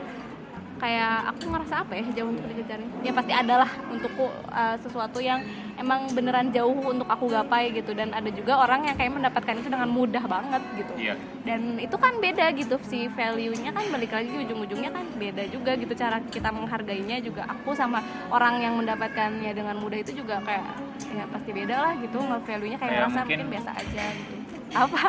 [0.80, 5.44] kayak aku ngerasa apa ya jauh untuk dikejar ya pasti adalah untukku uh, sesuatu yang
[5.76, 7.92] emang beneran jauh untuk aku gapai gitu.
[7.92, 10.92] Dan ada juga orang yang kayak mendapatkan itu dengan mudah banget gitu.
[10.96, 11.14] Iya.
[11.44, 15.92] Dan itu kan beda gitu si value-nya kan balik lagi ujung-ujungnya kan beda juga gitu.
[15.92, 20.64] Cara kita menghargainya juga aku sama orang yang mendapatkannya dengan mudah itu juga kayak
[21.12, 22.20] ya pasti beda lah gitu.
[22.20, 24.34] Nge-value-nya kayak Kayak ngerasa mungkin- mungkin biasa aja gitu.
[24.70, 25.02] Apa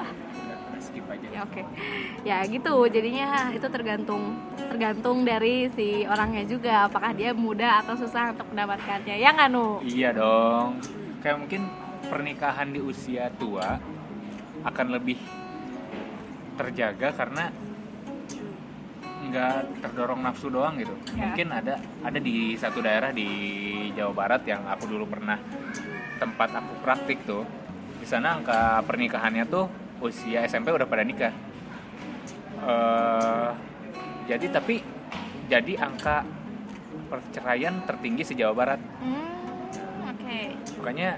[0.92, 1.62] skip aja ya oke
[2.28, 8.36] ya gitu jadinya itu tergantung tergantung dari si orangnya juga apakah dia mudah atau susah
[8.36, 10.82] untuk mendapatkannya ya nggak nu Iya dong.
[11.22, 11.62] Kayak mungkin
[12.10, 13.78] pernikahan di usia tua
[14.62, 15.18] akan lebih
[16.58, 17.50] terjaga karena
[19.22, 20.94] nggak terdorong nafsu doang gitu.
[21.16, 21.32] Ya.
[21.32, 23.30] Mungkin ada ada di satu daerah di
[23.94, 25.38] Jawa Barat yang aku dulu pernah
[26.18, 27.46] tempat aku praktik tuh.
[28.02, 29.66] Di sana angka pernikahannya tuh
[30.02, 31.34] usia SMP udah pada nikah.
[32.62, 33.50] Eh,
[34.30, 34.82] jadi tapi
[35.50, 36.26] jadi angka
[37.10, 38.82] perceraian tertinggi se Jawa Barat.
[39.02, 40.40] Hmm, oke.
[40.82, 41.18] Makanya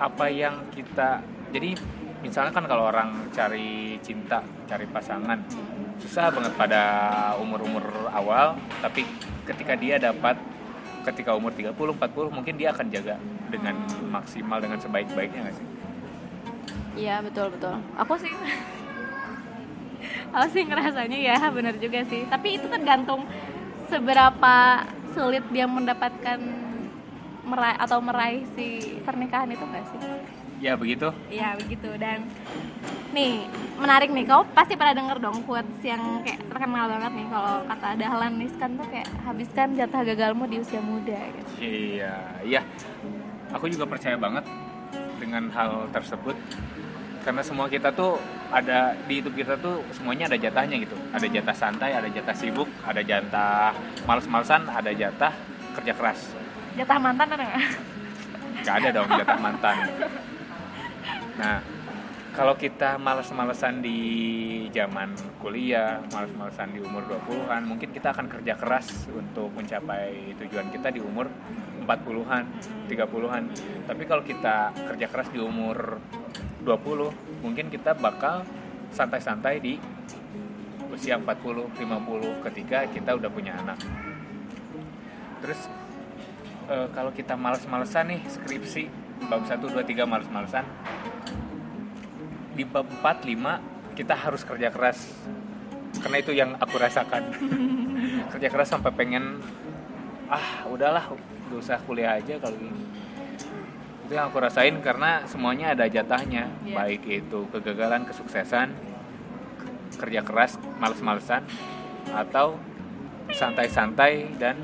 [0.00, 1.76] apa yang kita jadi
[2.22, 4.40] misalnya kan kalau orang cari cinta
[4.70, 5.42] cari pasangan
[5.98, 6.82] susah banget pada
[7.38, 9.06] umur-umur awal tapi
[9.46, 10.38] ketika dia dapat
[11.02, 13.18] ketika umur 30 40 mungkin dia akan jaga
[13.50, 13.74] dengan
[14.06, 15.66] maksimal dengan sebaik-baiknya nggak sih
[16.96, 17.74] iya betul betul.
[17.98, 18.32] Aku sih
[20.34, 22.28] aku sih ngerasanya ya benar juga sih.
[22.28, 23.24] Tapi itu tergantung
[23.88, 26.40] seberapa sulit dia mendapatkan
[27.42, 30.00] meraih atau meraih si pernikahan itu nggak sih?
[30.62, 31.10] Ya begitu.
[31.26, 31.90] Iya begitu.
[31.98, 32.22] Dan
[33.12, 34.24] nih menarik nih.
[34.24, 37.26] Kau pasti pada denger dong quotes yang kayak terkenal banget nih.
[37.28, 41.50] Kalau kata Dahlan Niskan tuh kayak habiskan jatah gagalmu di usia muda gitu.
[41.60, 42.14] Iya,
[42.46, 42.60] iya.
[43.52, 44.46] Aku juga percaya banget
[45.22, 46.34] dengan hal tersebut.
[47.22, 48.18] Karena semua kita tuh
[48.50, 50.98] ada di hidup kita tuh semuanya ada jatahnya gitu.
[51.14, 53.70] Ada jatah santai, ada jatah sibuk, ada jatah
[54.02, 55.30] males-malesan, ada jatah
[55.78, 56.34] kerja keras.
[56.74, 57.64] Jatah mantan ada nggak?
[58.66, 59.76] Gak ada dong jatah mantan.
[61.32, 61.64] Nah,
[62.32, 64.00] kalau kita males-malesan di
[64.72, 70.88] zaman kuliah, males-malesan di umur 20-an, mungkin kita akan kerja keras untuk mencapai tujuan kita
[70.88, 71.28] di umur
[71.84, 72.42] 40-an,
[72.88, 73.42] 30-an.
[73.84, 76.00] Tapi kalau kita kerja keras di umur
[76.64, 78.48] 20, mungkin kita bakal
[78.88, 79.76] santai-santai di
[80.88, 83.76] usia 40, 50 ketika kita udah punya anak.
[85.44, 85.68] Terus
[86.72, 88.88] eh, kalau kita males-malesan nih skripsi
[89.28, 90.64] bab 1 2 3 males-malesan
[92.52, 95.12] di bab 4 5 kita harus kerja keras.
[96.00, 97.36] Karena itu yang aku rasakan.
[98.32, 99.44] Kerja keras sampai pengen
[100.32, 101.12] ah udahlah
[101.52, 102.82] gak usah kuliah aja kalau ini
[104.12, 106.48] itu yang aku rasain karena semuanya ada jatahnya.
[106.64, 106.74] Iya.
[106.76, 108.72] baik itu kegagalan kesuksesan
[109.96, 111.44] kerja keras males-malesan
[112.12, 112.60] atau
[113.32, 114.60] santai-santai dan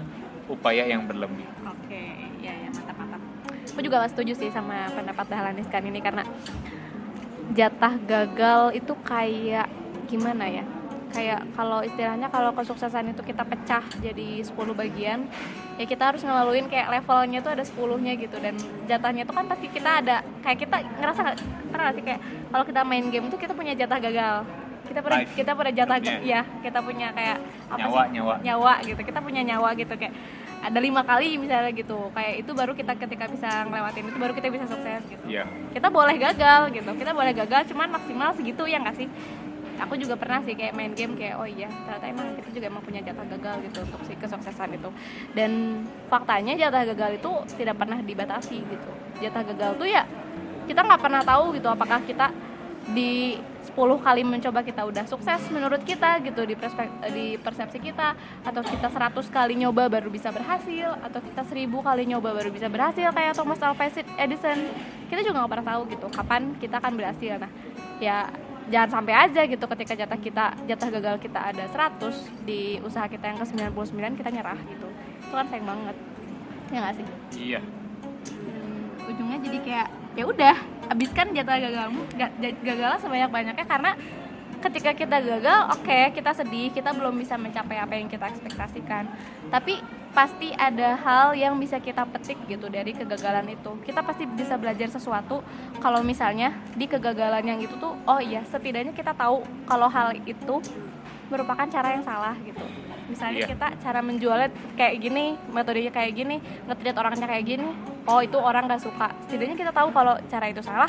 [0.53, 1.49] upaya yang berlebih.
[1.65, 2.03] Oke
[2.45, 3.21] ya ya mantap mantap.
[3.73, 6.29] Aku juga gak setuju sih sama pendapat Dahlan Iskan ini karena
[7.53, 9.69] jatah gagal itu kayak
[10.09, 10.65] gimana ya?
[11.09, 15.25] Kayak kalau istilahnya kalau kesuksesan itu kita pecah jadi 10 bagian
[15.81, 18.37] ya kita harus ngelaluin kayak levelnya tuh ada 10 nya gitu.
[18.37, 21.23] Dan jatahnya itu kan pasti kita ada kayak kita ngerasa
[21.73, 22.21] pernah sih kayak
[22.53, 24.37] kalau kita main game tuh kita punya jatah gagal?
[24.89, 25.33] Kita Life.
[25.37, 26.21] kita punya jatah Yeah.
[26.25, 28.35] ya kita punya kayak apa nyawa sih nyawa.
[28.41, 30.15] Nyawa gitu kita punya nyawa gitu kayak
[30.59, 32.11] ada lima kali misalnya gitu.
[32.13, 35.25] Kayak itu baru kita ketika bisa ngelewatin itu baru kita bisa sukses gitu.
[35.27, 35.45] Iya.
[35.73, 36.91] Kita boleh gagal gitu.
[36.99, 39.09] Kita boleh gagal cuman maksimal segitu ya nggak sih?
[39.79, 42.83] Aku juga pernah sih kayak main game kayak oh iya ternyata emang kita juga emang
[42.83, 44.91] punya jatah gagal gitu untuk si kesuksesan itu.
[45.33, 48.91] Dan faktanya jatah gagal itu tidak pernah dibatasi gitu.
[49.23, 50.03] Jatah gagal tuh ya
[50.67, 52.29] kita nggak pernah tahu gitu apakah kita
[52.93, 58.19] di 10 kali mencoba kita udah sukses menurut kita gitu di perspek- di persepsi kita.
[58.43, 62.67] Atau kita 100 kali nyoba baru bisa berhasil atau kita 1000 kali nyoba baru bisa
[62.67, 63.87] berhasil kayak Thomas Alva
[64.19, 64.59] Edison.
[65.07, 67.39] Kita juga nggak pernah tahu gitu kapan kita akan berhasil.
[67.39, 67.51] Nah
[68.03, 68.27] ya
[68.69, 73.31] jangan sampai aja gitu ketika jatah kita jatah gagal kita ada 100 di usaha kita
[73.31, 74.89] yang ke 99 kita nyerah gitu.
[75.23, 75.97] Itu kan sayang banget.
[76.69, 77.07] Ya nggak sih?
[77.39, 77.61] Iya.
[78.29, 79.89] Hmm, ujungnya jadi kayak
[80.19, 80.57] ya udah
[80.89, 83.93] habiskan jatah gagalmu ga- ja- gagalnya sebanyak banyaknya karena
[84.59, 89.07] ketika kita gagal oke kita sedih kita belum bisa mencapai apa yang kita ekspektasikan.
[89.49, 89.79] Tapi
[90.11, 93.71] pasti ada hal yang bisa kita petik gitu dari kegagalan itu.
[93.87, 95.47] Kita pasti bisa belajar sesuatu
[95.79, 100.59] kalau misalnya di kegagalan yang itu tuh oh iya setidaknya kita tahu kalau hal itu
[101.29, 102.65] merupakan cara yang salah gitu.
[103.09, 103.49] Misalnya Iya.
[103.55, 107.69] kita cara menjualnya kayak gini metodenya kayak gini nge-treat orangnya kayak gini
[108.09, 109.13] oh itu orang gak suka.
[109.29, 110.89] Setidaknya kita tahu kalau cara itu salah.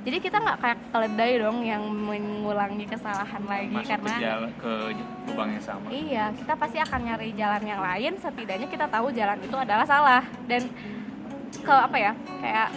[0.00, 4.72] Jadi kita nggak kayak keledai dong yang mengulangi kesalahan lagi masuk karena ke jalan ke
[5.28, 5.86] lubang yang sama.
[5.92, 8.12] Iya kita pasti akan nyari jalan yang lain.
[8.16, 10.24] Setidaknya kita tahu jalan itu adalah salah.
[10.48, 10.72] Dan
[11.52, 12.68] ke apa ya kayak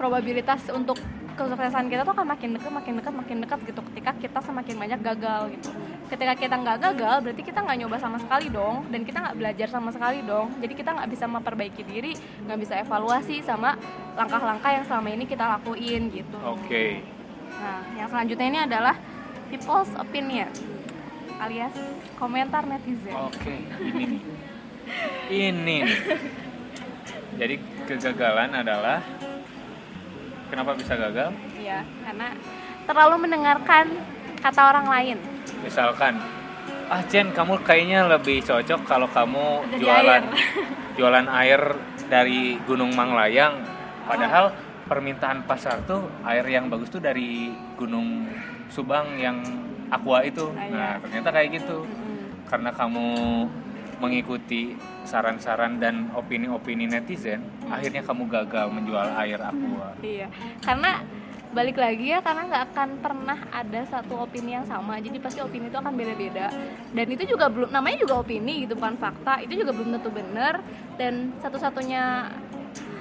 [0.00, 0.96] probabilitas untuk
[1.34, 3.80] kesuksesan kita tuh akan makin dekat makin dekat makin dekat gitu.
[3.92, 5.70] Ketika kita semakin banyak gagal gitu.
[6.08, 8.86] Ketika kita nggak gagal berarti kita nggak nyoba sama sekali dong.
[8.88, 10.54] Dan kita nggak belajar sama sekali dong.
[10.62, 12.12] Jadi kita nggak bisa memperbaiki diri
[12.46, 13.74] nggak bisa evaluasi sama
[14.14, 16.38] langkah-langkah yang selama ini kita lakuin gitu.
[16.42, 17.02] Oke.
[17.54, 18.94] Nah, yang selanjutnya ini adalah
[19.50, 20.50] people's opinion
[21.42, 21.74] alias
[22.18, 23.14] komentar netizen.
[23.14, 24.22] oke ini nih.
[25.30, 25.82] Ini nih.
[27.34, 27.54] Jadi
[27.90, 29.02] kegagalan adalah
[30.48, 32.28] kenapa bisa gagal Iya, karena
[32.84, 33.84] terlalu mendengarkan
[34.38, 35.16] kata orang lain.
[35.60, 36.20] misalkan
[36.84, 40.36] ah Jen kamu kayaknya lebih cocok kalau kamu Jadi jualan air.
[41.00, 41.60] jualan air
[42.06, 43.64] dari Gunung Manglayang
[44.04, 44.52] padahal
[44.84, 48.28] permintaan pasar tuh air yang bagus tuh dari Gunung
[48.68, 49.40] Subang yang
[49.88, 51.00] aqua itu nah iya.
[51.00, 51.88] ternyata kayak gitu
[52.44, 53.08] karena kamu
[54.04, 54.76] mengikuti
[55.08, 57.40] saran-saran dan opini-opini netizen
[57.72, 60.28] akhirnya kamu gagal menjual air aqua Iya,
[60.60, 61.00] karena
[61.54, 64.98] balik lagi ya karena nggak akan pernah ada satu opini yang sama.
[64.98, 66.50] Jadi pasti opini itu akan beda-beda.
[66.90, 69.38] Dan itu juga belum namanya juga opini gitu bukan fakta.
[69.38, 70.60] Itu juga belum tentu benar
[70.98, 72.34] dan satu-satunya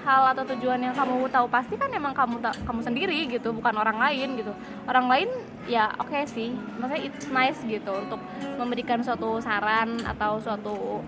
[0.06, 3.98] hal atau tujuan yang kamu tahu pasti kan emang kamu kamu sendiri gitu bukan orang
[3.98, 4.54] lain gitu.
[4.86, 5.28] Orang lain
[5.68, 6.52] ya oke sih.
[6.80, 8.20] Maksudnya it's nice gitu untuk
[8.60, 11.04] memberikan suatu saran atau suatu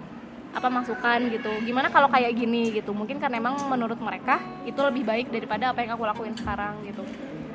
[0.56, 1.52] apa masukan gitu.
[1.68, 2.96] Gimana kalau kayak gini gitu?
[2.96, 7.04] Mungkin kan emang menurut mereka itu lebih baik daripada apa yang aku lakuin sekarang gitu.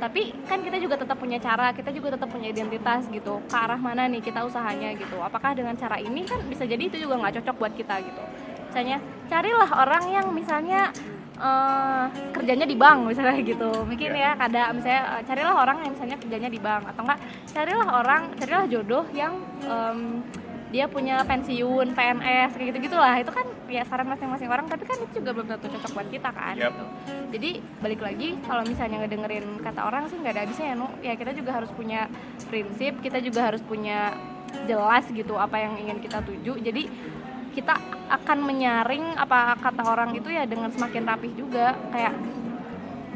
[0.00, 3.40] Tapi kan kita juga tetap punya cara kita juga tetap punya identitas gitu.
[3.48, 5.16] Ke arah mana nih kita usahanya gitu?
[5.20, 8.22] Apakah dengan cara ini kan bisa jadi itu juga nggak cocok buat kita gitu?
[8.68, 10.92] Misalnya carilah orang yang misalnya
[11.40, 12.04] eh,
[12.36, 14.36] kerjanya di bank misalnya gitu mungkin Iya.
[14.36, 18.22] ya kada misalnya eh, carilah orang yang misalnya kerjanya di bank atau enggak carilah orang
[18.36, 20.20] carilah jodoh yang em,
[20.70, 25.02] dia punya pensiun PNS kayak gitu gitulah itu kan ya saran masing-masing orang tapi kan
[25.02, 26.70] itu juga belum tentu cocok buat kita kan Yap.
[26.70, 26.84] gitu.
[27.34, 27.50] jadi
[27.82, 31.34] balik lagi kalau misalnya ngedengerin kata orang sih nggak ada habisnya ya nu ya kita
[31.34, 32.06] juga harus punya
[32.46, 34.14] prinsip kita juga harus punya
[34.70, 36.86] jelas gitu apa yang ingin kita tuju jadi
[37.50, 37.74] kita
[38.10, 42.14] akan menyaring apa kata orang itu ya dengan semakin rapih juga kayak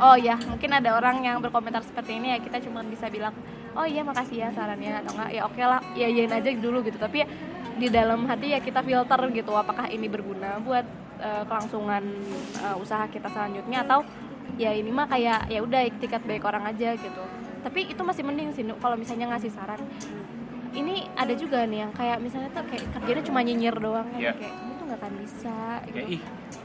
[0.03, 3.35] oh ya mungkin ada orang yang berkomentar seperti ini ya kita cuma bisa bilang
[3.79, 6.99] oh iya makasih ya sarannya atau enggak ya oke lah ya iyain aja dulu gitu
[6.99, 7.27] tapi ya
[7.75, 10.87] di dalam hati ya kita filter gitu apakah ini berguna buat
[11.19, 12.05] eh, kelangsungan
[12.63, 14.07] eh, usaha kita selanjutnya atau
[14.55, 17.23] ya ini mah kayak ya udah tiket baik orang aja gitu.
[17.65, 19.81] Tapi itu masih mending sih kalau misalnya ngasih saran
[20.75, 24.33] ini ada juga nih yang kayak misalnya tuh kayak kerjanya cuma nyinyir doang ya Iya.
[24.35, 25.95] kayak kamu tuh nggak akan bisa gitu.
[25.95, 26.23] kayak ih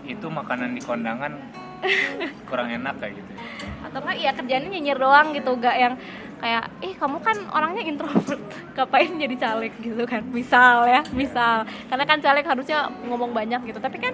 [0.08, 1.34] itu makanan di kondangan
[2.50, 3.32] kurang enak kayak gitu.
[3.80, 5.94] Atau enggak ya kerjanya nyinyir doang gitu gak yang
[6.40, 8.42] kayak ih kamu kan orangnya introvert
[8.76, 9.74] ngapain jadi caleg?
[9.80, 10.24] gitu kan.
[10.26, 11.64] Misal ya misal.
[11.88, 13.80] Karena kan caleg harusnya ngomong banyak gitu.
[13.80, 14.14] Tapi kan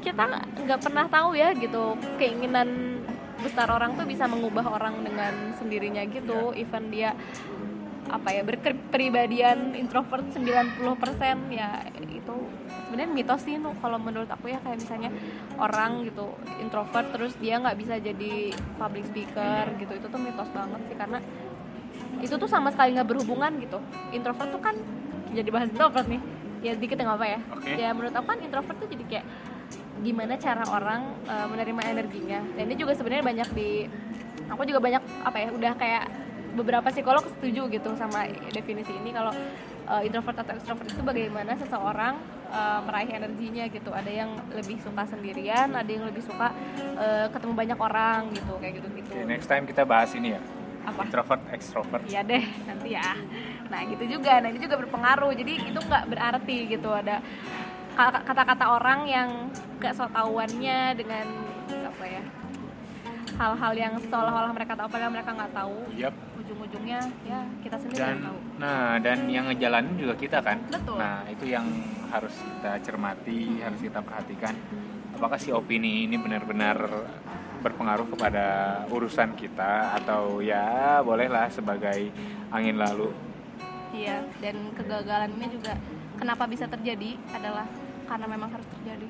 [0.00, 0.24] kita
[0.64, 3.00] nggak pernah tahu ya gitu keinginan
[3.38, 6.56] besar orang tuh bisa mengubah orang dengan sendirinya gitu.
[6.56, 7.12] Even dia
[8.08, 10.80] apa ya berkepribadian introvert 90%
[11.52, 12.34] ya itu
[12.88, 15.10] sebenarnya mitos sih kalau menurut aku ya kayak misalnya
[15.60, 20.80] orang gitu introvert terus dia nggak bisa jadi public speaker gitu itu tuh mitos banget
[20.88, 21.20] sih karena
[22.18, 23.78] itu tuh sama sekali nggak berhubungan gitu.
[24.10, 24.74] Introvert tuh kan
[25.30, 26.22] jadi bahas introvert nih.
[26.58, 27.40] Ya dikit nggak apa ya.
[27.54, 27.70] Oke.
[27.78, 29.26] ya menurut aku kan introvert tuh jadi kayak
[30.02, 32.40] gimana cara orang uh, menerima energinya.
[32.58, 33.86] Dan ini juga sebenarnya banyak di
[34.48, 36.04] aku juga banyak apa ya udah kayak
[36.58, 39.30] beberapa psikolog setuju gitu sama definisi ini kalau
[39.86, 42.18] uh, introvert atau extrovert itu bagaimana seseorang
[42.50, 46.50] uh, meraih energinya gitu ada yang lebih suka sendirian ada yang lebih suka
[46.98, 50.42] uh, ketemu banyak orang gitu kayak gitu gitu Oke, next time kita bahas ini ya
[50.88, 53.12] apa introvert extrovert Iya deh nanti ya.
[53.68, 55.36] Nah gitu juga, nah ini juga berpengaruh.
[55.36, 57.20] Jadi itu nggak berarti gitu ada
[57.92, 59.28] ka- kata-kata orang yang
[59.84, 61.28] gak so tauannya dengan
[61.68, 62.22] apa ya
[63.38, 65.76] hal-hal yang seolah-olah mereka tahu padahal mereka nggak tahu.
[65.94, 66.14] Yap.
[66.48, 68.38] Ujung-ujungnya ya kita sendiri dan yang tahu.
[68.56, 70.96] nah dan yang ngejalanin juga kita kan Betul.
[70.96, 71.66] nah itu yang
[72.08, 74.56] harus kita cermati harus kita perhatikan
[75.12, 76.88] apakah si opini ini benar-benar
[77.60, 78.46] berpengaruh kepada
[78.88, 82.08] urusan kita atau ya bolehlah sebagai
[82.48, 83.12] angin lalu
[83.88, 84.20] Iya.
[84.44, 85.72] Dan kegagalan ini juga
[86.20, 87.64] kenapa bisa terjadi adalah
[88.04, 89.08] karena memang harus terjadi.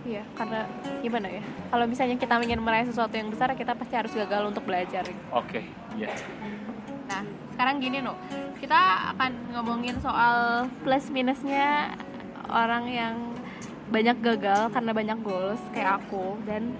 [0.00, 0.64] Iya, karena
[1.00, 1.42] gimana ya?
[1.68, 5.04] Kalau misalnya kita ingin meraih sesuatu yang besar, kita pasti harus gagal untuk belajar.
[5.30, 5.60] oke
[5.94, 6.08] ya
[7.04, 8.14] Nah, sekarang gini no,
[8.56, 8.78] kita
[9.12, 11.92] akan ngomongin soal plus minusnya
[12.46, 13.14] orang yang
[13.90, 16.70] banyak gagal karena banyak goals kayak aku dan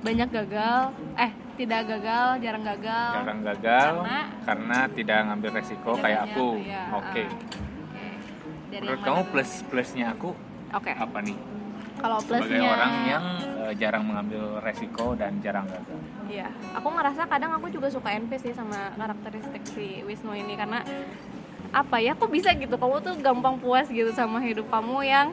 [0.00, 3.10] banyak gagal, eh tidak gagal, jarang gagal.
[3.18, 7.24] jarang gagal Karena- karena, tidak ngambil resiko Tidak kayak banyak, aku iya, oke.
[8.72, 10.30] Dari menurut kamu plus plusnya aku?
[10.72, 10.88] Oke.
[10.96, 11.36] apa nih
[12.00, 13.24] Kalau sebagai plusnya orang yang
[13.68, 15.98] eh, jarang mengambil resiko dan jarang gagal.
[16.30, 20.80] Iya, aku ngerasa kadang aku juga suka NP sih sama karakteristik si Wisnu ini karena
[21.72, 22.76] apa ya, kok bisa gitu?
[22.76, 25.28] Kamu tuh gampang puas gitu sama hidup kamu yang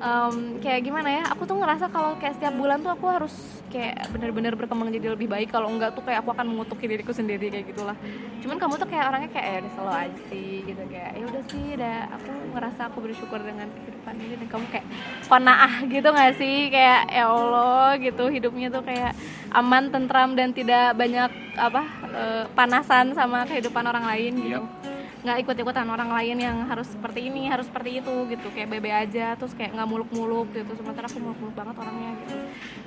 [0.00, 1.22] em, kayak gimana ya?
[1.32, 3.34] Aku tuh ngerasa kalau kayak setiap bulan tuh aku harus
[3.72, 5.48] kayak bener-bener berkembang jadi lebih baik.
[5.50, 7.96] Kalau enggak tuh kayak aku akan mengutuki diriku sendiri kayak gitulah.
[8.40, 11.42] Cuman kamu tuh kayak orangnya kayak ya udah slow aja sih gitu kayak ya udah
[11.50, 14.86] sih, udah aku ngerasa aku bersyukur dengan kehidupan ini dan kamu kayak
[15.28, 19.12] konaah gitu nggak sih kayak ya Allah gitu hidupnya tuh kayak
[19.52, 21.82] aman tentram dan tidak banyak apa
[22.12, 24.95] eh, panasan sama kehidupan orang lain gitu Yap.
[25.26, 28.46] Nggak ikut-ikutan orang lain yang harus seperti ini harus seperti itu gitu.
[28.54, 30.70] Kayak bebe aja terus kayak nggak muluk-muluk gitu.
[30.78, 32.36] Sementara aku muluk-muluk banget orangnya gitu.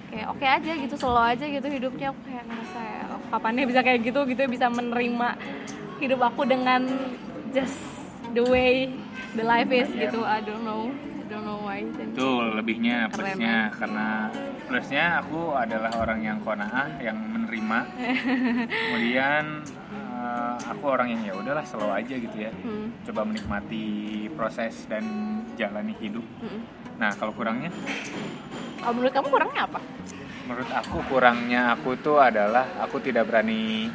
[0.07, 0.95] Kayak oke aja gitu.
[0.95, 2.15] Slow aja gitu hidupnya.
[2.15, 4.41] Aku kayak ngerasa ya, kapannya bisa kayak gitu gitu.
[4.47, 5.27] Bisa menerima
[5.99, 6.87] hidup aku dengan
[7.51, 7.75] just
[8.31, 8.87] the way
[9.35, 10.07] the life is Iya.
[10.07, 10.23] gitu.
[10.23, 10.87] I don't know.
[10.95, 11.83] I don't know why.
[11.83, 14.07] Itu lebihnya Keren plusnya karena
[14.65, 17.79] plusnya aku adalah orang yang konaah yang menerima.
[18.87, 19.43] Kemudian
[20.63, 22.51] aku orang yang ya udahlah slow aja gitu ya.
[22.51, 23.85] Hmm, coba menikmati
[24.33, 25.03] proses dan
[25.57, 26.23] jalani hidup.
[26.41, 26.61] Hmm.
[26.99, 27.71] nah kalau kurangnya?
[28.79, 29.79] Kalau menurut kamu kurangnya apa?
[30.47, 33.87] Menurut aku kurangnya aku tuh adalah aku tidak berani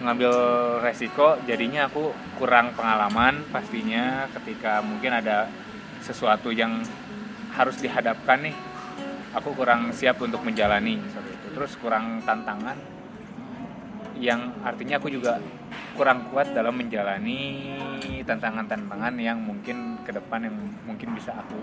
[0.00, 0.32] mengambil
[0.80, 1.36] resiko.
[1.44, 5.48] Jadinya aku kurang pengalaman pastinya ketika mungkin ada
[6.00, 6.80] sesuatu yang
[7.52, 8.56] harus dihadapkan nih.
[9.36, 10.98] Aku kurang siap untuk menjalani.
[10.98, 12.99] Itu terus kurang tantangan
[14.20, 15.40] yang artinya aku juga
[15.96, 17.72] kurang kuat dalam menjalani
[18.24, 21.56] tantangan-tantangan yang mungkin ke depan yang mungkin bisa aku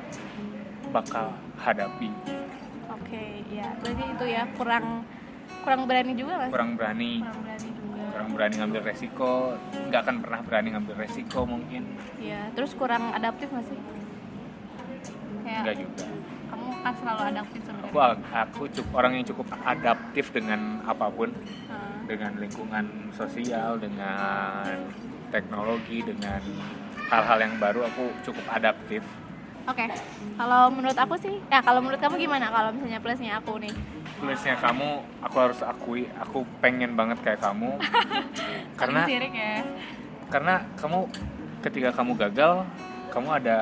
[0.90, 2.10] bakal hadapi.
[2.90, 5.06] Oke ya berarti itu ya kurang
[5.62, 6.52] kurang berani juga sih?
[6.52, 7.22] kurang berani.
[7.22, 8.04] Kurang berani juga.
[8.18, 9.32] Kurang berani ngambil resiko
[9.88, 11.84] nggak akan pernah berani ngambil resiko mungkin.
[12.18, 13.80] Ya terus kurang adaptif nggak sih?
[15.46, 16.06] Kayak enggak juga.
[16.48, 21.30] kamu kan selalu adaptif aku sebenarnya aku cukup orang yang cukup adaptif dengan apa pun.
[21.68, 21.97] Hmm.
[22.08, 24.66] Dengan lingkungan sosial dengan
[25.30, 26.40] teknologi dengan
[27.12, 29.04] hal-hal yang baru aku cukup adaptif
[29.68, 29.84] Oke,
[30.40, 33.76] kalau menurut aku sih, ya kalau menurut kamu gimana kalau misalnya plusnya aku nih?
[34.18, 37.78] plusnya kamu aku harus akui aku pengen banget kayak kamu
[38.80, 39.62] karena sirik ya.
[40.34, 41.06] karena kamu
[41.62, 42.66] ketika kamu gagal
[43.14, 43.60] kamu ada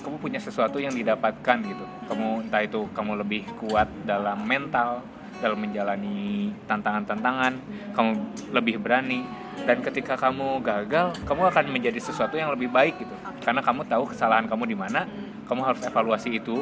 [0.00, 5.02] kamu punya sesuatu yang didapatkan gitu kamu entah itu kamu lebih kuat dalam mental
[5.40, 7.52] dalam menjalani tantangan-tantangan
[7.92, 8.10] kamu
[8.52, 9.24] lebih berani
[9.64, 13.14] dan ketika kamu gagal kamu akan menjadi sesuatu yang lebih baik gitu.
[13.40, 15.08] Karena kamu tahu kesalahan kamu di mana
[15.48, 16.60] kamu harus evaluasi itu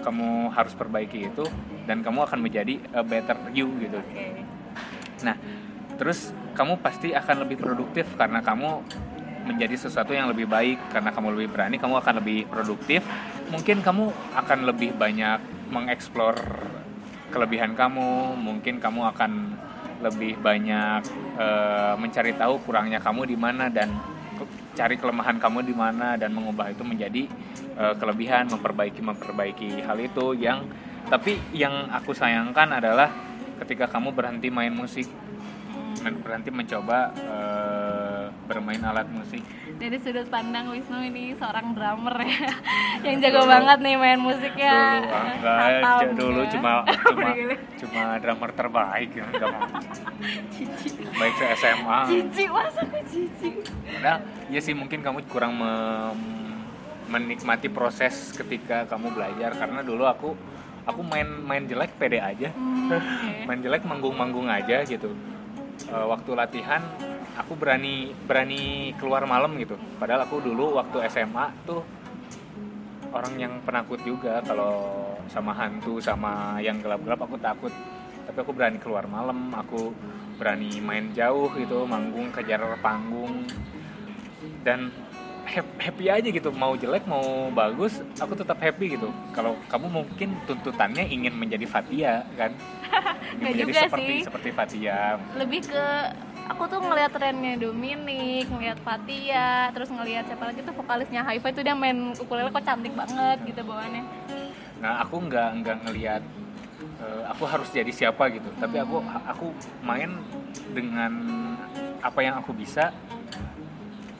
[0.00, 1.44] kamu harus perbaiki itu
[1.84, 4.00] dan kamu akan menjadi a better you gitu.
[5.24, 5.36] Nah,
[6.00, 8.80] terus kamu pasti akan lebih produktif karena kamu
[9.44, 13.04] menjadi sesuatu yang lebih baik karena kamu lebih berani kamu akan lebih produktif.
[13.50, 15.40] Mungkin kamu akan lebih banyak
[15.74, 16.36] mengeksplor
[17.30, 19.56] kelebihan kamu mungkin kamu akan
[20.00, 21.00] lebih banyak
[21.36, 23.92] uh, mencari tahu kurangnya kamu di mana dan
[24.72, 27.28] cari kelemahan kamu di mana dan mengubah itu menjadi
[27.76, 30.64] uh, kelebihan memperbaiki memperbaiki hal itu yang
[31.10, 33.12] tapi yang aku sayangkan adalah
[33.60, 35.04] ketika kamu berhenti main musik
[36.00, 39.44] berhenti mencoba uh, bermain alat musik
[39.80, 42.52] dari sudut pandang Wisnu ini seorang drummer ya.
[43.00, 46.50] Yang jago dulu, banget nih main musiknya dulu enggak dulu ya.
[46.52, 47.28] cuma cuma
[47.80, 49.64] cuma drummer terbaik ya mau.
[51.16, 53.48] Baik ke SMA cici masa ke cici?
[54.04, 54.20] Nah
[54.52, 55.72] ya sih mungkin kamu kurang me
[57.10, 60.36] menikmati proses ketika kamu belajar karena dulu aku
[60.84, 62.52] aku main main jelek pede aja.
[62.52, 63.42] Hmm, okay.
[63.48, 65.16] main jelek manggung-manggung aja gitu.
[65.88, 66.84] Uh, waktu latihan
[67.40, 69.74] aku berani berani keluar malam gitu.
[69.96, 71.80] Padahal aku dulu waktu SMA tuh
[73.10, 74.44] orang yang penakut juga.
[74.44, 77.72] Kalau sama hantu sama yang gelap-gelap aku takut.
[78.28, 79.90] Tapi aku berani keluar malam aku
[80.38, 83.48] berani main jauh gitu manggung kejar panggung.
[84.60, 84.92] Dan
[85.80, 86.52] happy aja gitu.
[86.54, 89.08] Mau jelek mau bagus aku tetap happy gitu.
[89.34, 92.52] Kalau kamu mungkin tuntutannya ingin menjadi Fatia kan?
[93.40, 94.22] Ingin menjadi juga seperti sih.
[94.26, 94.98] seperti Fatia
[95.38, 95.86] lebih ke
[96.50, 101.62] aku tuh ngelihat trennya Dominic ngelihat Fatia terus ngelihat siapa lagi tuh vokalisnya Haifa itu
[101.62, 104.04] dia main ukulele kok cantik banget gitu bawaannya
[104.82, 106.22] nah aku nggak nggak ngelihat
[106.98, 108.58] uh, aku harus jadi siapa gitu hmm.
[108.58, 108.98] tapi aku
[109.30, 109.46] aku
[109.86, 110.10] main
[110.74, 111.12] dengan
[112.02, 112.90] apa yang aku bisa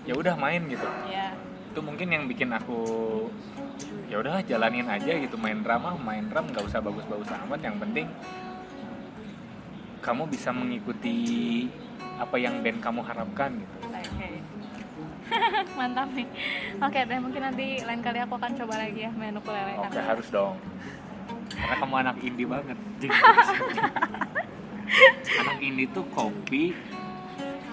[0.07, 1.35] ya udah main gitu yeah.
[1.75, 2.81] itu mungkin yang bikin aku
[4.07, 8.07] ya udah jalanin aja gitu main drama main drum nggak usah bagus-bagus amat yang penting
[10.01, 11.17] kamu bisa mengikuti
[12.17, 13.77] apa yang band kamu harapkan gitu.
[13.89, 14.35] Okay.
[15.79, 16.27] mantap nih.
[16.81, 19.77] Oke okay, deh mungkin nanti lain kali aku akan coba lagi ya main ukulele.
[19.81, 20.57] Oke okay, harus dong.
[21.53, 22.79] Karena kamu anak indie banget.
[25.41, 26.75] Anak indie tuh kopi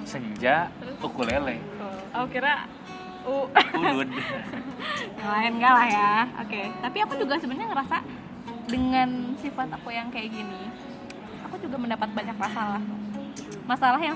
[0.05, 0.69] senja
[1.01, 1.57] ukulele.
[2.13, 2.69] Oh kira
[3.25, 3.49] u.
[3.73, 4.09] Ulud
[5.33, 6.13] lain enggak lah ya.
[6.45, 6.65] Oke okay.
[6.79, 7.97] tapi aku juga sebenarnya ngerasa
[8.67, 10.86] dengan sifat aku yang kayak gini
[11.47, 12.83] aku juga mendapat banyak masalah.
[13.67, 14.15] Masalah yang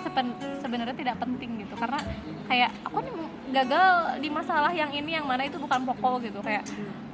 [0.60, 1.74] sebenarnya tidak penting gitu.
[1.80, 2.00] Karena
[2.48, 3.14] kayak aku nih
[3.52, 3.88] gagal
[4.20, 6.40] di masalah yang ini yang mana itu bukan pokok gitu.
[6.44, 6.68] Kayak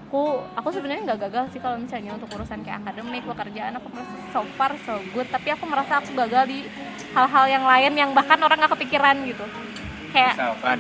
[0.08, 4.16] aku aku sebenarnya nggak gagal sih kalau misalnya untuk urusan kayak akademik pekerjaan aku merasa
[4.34, 5.28] so far so good.
[5.30, 6.60] Tapi aku merasa aku gagal di
[7.14, 9.46] hal-hal yang lain yang bahkan orang nggak kepikiran gitu.
[10.14, 10.80] Kayak Misalkan.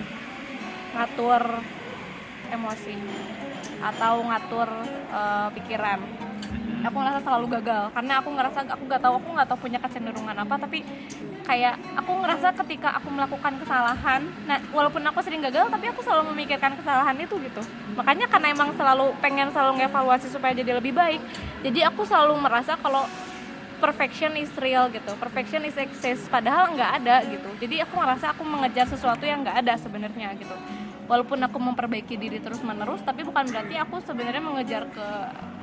[0.97, 1.43] ngatur
[2.47, 2.95] emosi
[3.77, 4.69] atau ngatur
[5.13, 6.26] uh, pikiran
[6.83, 10.35] aku ngerasa selalu gagal karena aku ngerasa aku nggak tahu aku nggak tahu punya kecenderungan
[10.37, 10.79] apa tapi
[11.47, 16.35] kayak aku ngerasa ketika aku melakukan kesalahan nah walaupun aku sering gagal tapi aku selalu
[16.35, 17.61] memikirkan kesalahan itu gitu.
[17.97, 21.21] Makanya karena emang selalu pengen selalu ngevaluasi supaya jadi lebih baik
[21.65, 23.07] jadi aku selalu merasa kalau
[23.77, 25.13] perfection is real gitu.
[25.17, 27.49] Perfection is exist padahal nggak ada gitu.
[27.61, 30.57] Jadi aku ngerasa aku mengejar sesuatu yang nggak ada sebenarnya gitu
[31.07, 35.07] walaupun aku memperbaiki diri terus menerus tapi bukan berarti aku sebenarnya mengejar ke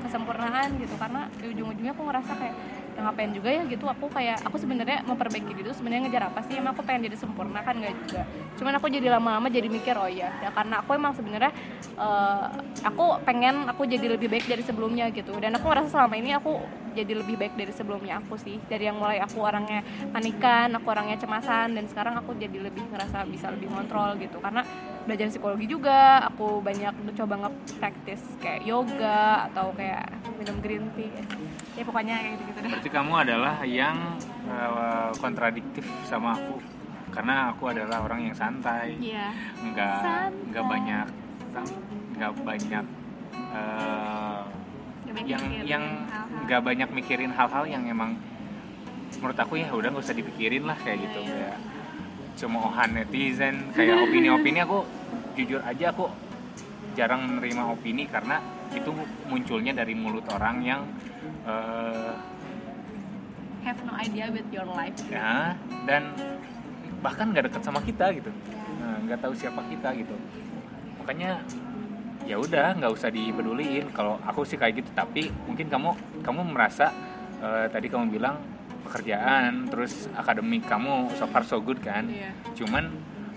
[0.05, 0.95] kesempurnaan gitu.
[1.01, 2.57] Karena di ujung-ujungnya aku ngerasa kayak
[2.95, 6.41] ya ngapain juga ya gitu aku kayak aku sebenarnya memperbaiki diri itu sebenarnya ngejar apa
[6.47, 6.55] sih?
[6.59, 7.75] Emang aku pengen jadi sempurna kan?
[7.75, 8.23] Nggak juga.
[8.55, 10.31] Cuman aku jadi lama-lama jadi mikir oh iya.
[10.41, 11.53] Ya karena aku emang sebenarnya
[11.99, 12.55] uh,
[12.87, 15.35] aku pengen aku jadi lebih baik dari sebelumnya gitu.
[15.43, 16.63] Dan aku ngerasa selama ini aku
[16.95, 18.63] jadi lebih baik dari sebelumnya aku sih.
[18.71, 19.83] Dari yang mulai aku orangnya
[20.15, 24.39] panikan aku orangnya cemasan dan sekarang aku jadi lebih ngerasa bisa lebih kontrol gitu.
[24.39, 24.63] Karena
[25.05, 30.09] belajar psikologi juga aku banyak coba nge-practice kayak yoga atau kayak
[30.41, 31.13] minum green tea
[31.75, 33.97] ya pokoknya kayak gitu gitu deh berarti kamu adalah yang
[34.47, 36.57] uh, kontradiktif sama aku.
[37.15, 38.99] Karena aku adalah orang yang santai.
[38.99, 39.31] Yeah.
[39.63, 41.07] nggak nggak banyak
[42.15, 42.85] nggak banyak
[43.55, 44.43] uh,
[45.23, 45.85] yang yang
[46.47, 48.19] nggak banyak mikirin hal-hal yang emang
[49.23, 51.23] menurut aku ya udah nggak usah dipikirin lah kayak gitu.
[51.23, 51.59] yeah, kayak
[52.35, 54.83] cemoohan netizen kayak opini-opini aku
[55.39, 56.11] jujur aja aku
[56.99, 58.43] jarang menerima opini karena
[58.75, 58.91] itu
[59.31, 60.83] munculnya dari mulut orang yang
[61.45, 62.13] uh,
[63.65, 64.97] have no idea with your life.
[65.09, 65.57] ya
[65.89, 66.13] dan
[67.01, 68.33] bahkan nggak deket sama kita gitu.
[68.81, 70.17] Nah, nggak tahu siapa kita gitu.
[71.01, 71.41] Makanya
[72.25, 73.93] ya udah nggak usah dipeduliin.
[73.93, 75.91] Kalau aku sih kayak gitu tapi mungkin kamu
[76.25, 76.93] kamu merasa
[77.45, 78.41] uh, tadi kamu bilang
[78.85, 82.05] pekerjaan terus akademik kamu so far so good kan?
[82.09, 82.37] Yeah.
[82.53, 82.93] cuman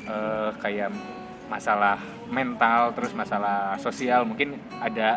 [0.08, 0.91] uh, kayak
[1.47, 1.95] masalah
[2.28, 5.16] mental terus masalah sosial mungkin ada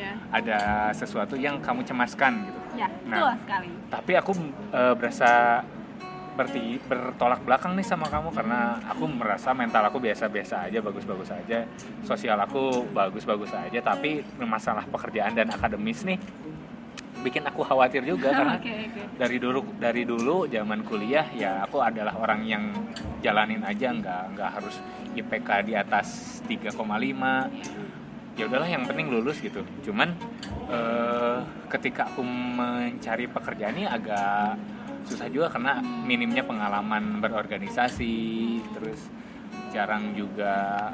[0.00, 0.16] yeah.
[0.32, 0.58] ada
[0.96, 2.60] sesuatu yang kamu cemaskan gitu.
[2.80, 3.68] Ya, nah sekali.
[3.92, 4.32] tapi aku
[4.72, 5.60] uh, berasa
[6.30, 11.68] berarti bertolak belakang nih sama kamu karena aku merasa mental aku biasa-biasa aja bagus-bagus aja.
[12.06, 16.16] Sosial aku bagus-bagus aja tapi masalah pekerjaan dan akademis nih
[17.20, 19.02] bikin aku khawatir juga karena Oke, oke.
[19.20, 22.64] dari dulu dari dulu zaman kuliah ya aku adalah orang yang
[23.20, 24.80] jalanin aja nggak nggak harus
[25.12, 26.80] IPK di atas 3,5
[28.38, 29.62] ya udahlah yang penting lulus gitu.
[29.86, 30.14] Cuman
[30.70, 31.38] eh,
[31.70, 34.58] ketika aku mencari pekerjaan ini agak
[35.06, 38.14] susah juga karena minimnya pengalaman berorganisasi
[38.76, 39.08] terus
[39.72, 40.92] jarang juga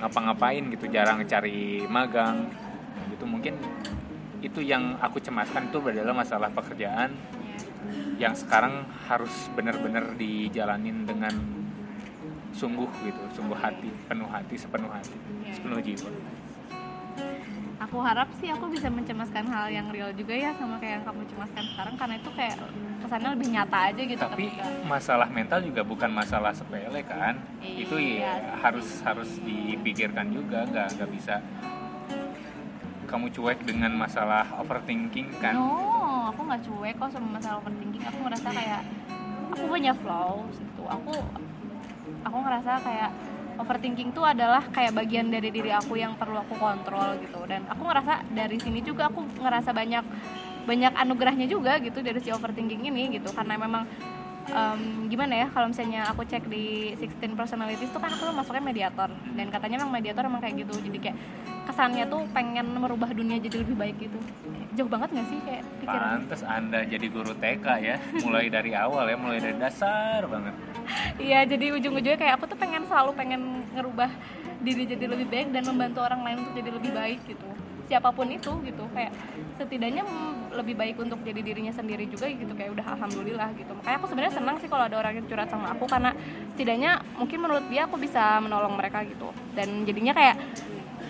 [0.00, 2.48] ngapa-ngapain gitu jarang cari magang.
[3.12, 3.58] Gitu mungkin
[4.40, 7.12] itu yang aku cemaskan itu adalah masalah pekerjaan
[8.16, 11.32] yang sekarang harus benar-benar dijalanin dengan
[12.52, 15.16] sungguh gitu sungguh hati penuh hati sepenuh hati
[15.54, 16.10] sepenuh jiwa
[17.80, 21.22] aku harap sih aku bisa mencemaskan hal yang real juga ya sama kayak yang kamu
[21.32, 22.56] cemaskan sekarang karena itu kayak
[23.00, 27.40] kesannya lebih nyata aja gitu tapi ketika masalah mental juga bukan masalah sepele kan?
[27.64, 28.60] Itu Iya ya sih.
[28.62, 31.40] harus harus dipikirkan juga nggak nggak bisa
[33.08, 35.56] kamu cuek dengan masalah overthinking kan?
[35.56, 38.04] No aku nggak cuek kok sama masalah overthinking.
[38.06, 38.80] Aku ngerasa kayak
[39.50, 40.82] aku punya flow gitu.
[40.86, 41.10] Aku
[42.22, 43.10] aku ngerasa kayak
[43.58, 47.42] overthinking tuh adalah kayak bagian dari diri aku yang perlu aku kontrol gitu.
[47.48, 50.04] Dan aku ngerasa dari sini juga aku ngerasa banyak
[50.68, 53.32] banyak anugerahnya juga gitu dari si overthinking ini gitu.
[53.32, 53.88] Karena memang
[54.50, 59.10] em, gimana ya kalau misalnya aku cek di 16 personalities tuh kan aku masuknya mediator.
[59.34, 60.74] Dan katanya memang mediator emang kayak gitu.
[60.78, 61.16] Jadi kayak
[61.70, 64.18] kesannya tuh pengen merubah dunia jadi lebih baik gitu.
[64.74, 69.06] Jauh banget gak sih kayak pikiran Pantes Anda jadi guru TK ya, mulai dari awal
[69.10, 70.54] ya, mulai dari dasar banget.
[71.18, 74.10] Iya, jadi ujung-ujungnya kayak aku tuh pengen selalu pengen ngerubah
[74.62, 77.48] diri jadi lebih baik dan membantu orang lain untuk jadi lebih baik gitu.
[77.90, 79.10] Siapa pun itu gitu, kayak
[79.58, 80.06] setidaknya
[80.54, 82.54] lebih baik untuk jadi dirinya sendiri juga gitu.
[82.54, 83.74] Kayak udah alhamdulillah gitu.
[83.74, 86.14] Makanya aku sebenarnya senang sih kalau ada orang yang curhat sama aku karena
[86.54, 89.34] setidaknya mungkin menurut dia aku bisa menolong mereka gitu.
[89.58, 90.38] Dan jadinya kayak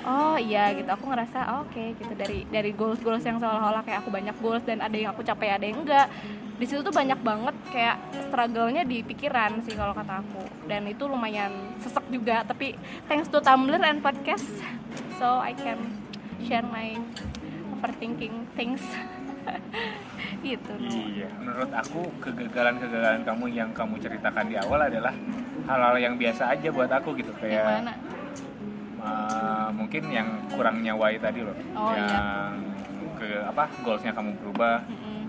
[0.08, 0.88] oh iya gitu.
[0.88, 2.12] Aku ngerasa oh, oke gitu.
[2.16, 5.52] Dari dari goals goals yang seolah-olah kayak aku banyak goals dan ada yang aku capai
[5.52, 6.08] ada yang enggak.
[6.56, 10.48] Di situ tuh banyak banget kayak struggle-nya di pikiran sih kalau kata aku.
[10.64, 12.40] Dan itu lumayan sesek juga.
[12.48, 12.72] Tapi
[13.04, 14.48] thanks to Tumblr and podcast
[15.20, 15.99] so I can
[16.44, 16.96] share my
[17.72, 18.82] overthinking things
[20.46, 20.72] gitu.
[20.78, 25.12] Iya, menurut aku kegagalan-kegagalan kamu yang kamu ceritakan di awal adalah
[25.64, 27.94] hal-hal yang biasa aja buat aku gitu yang kayak mana
[29.00, 32.04] uh, mungkin yang kurangnya why tadi loh, Oh, iya.
[32.04, 32.56] yang
[33.16, 35.28] ke apa goalsnya kamu berubah Mm-mm.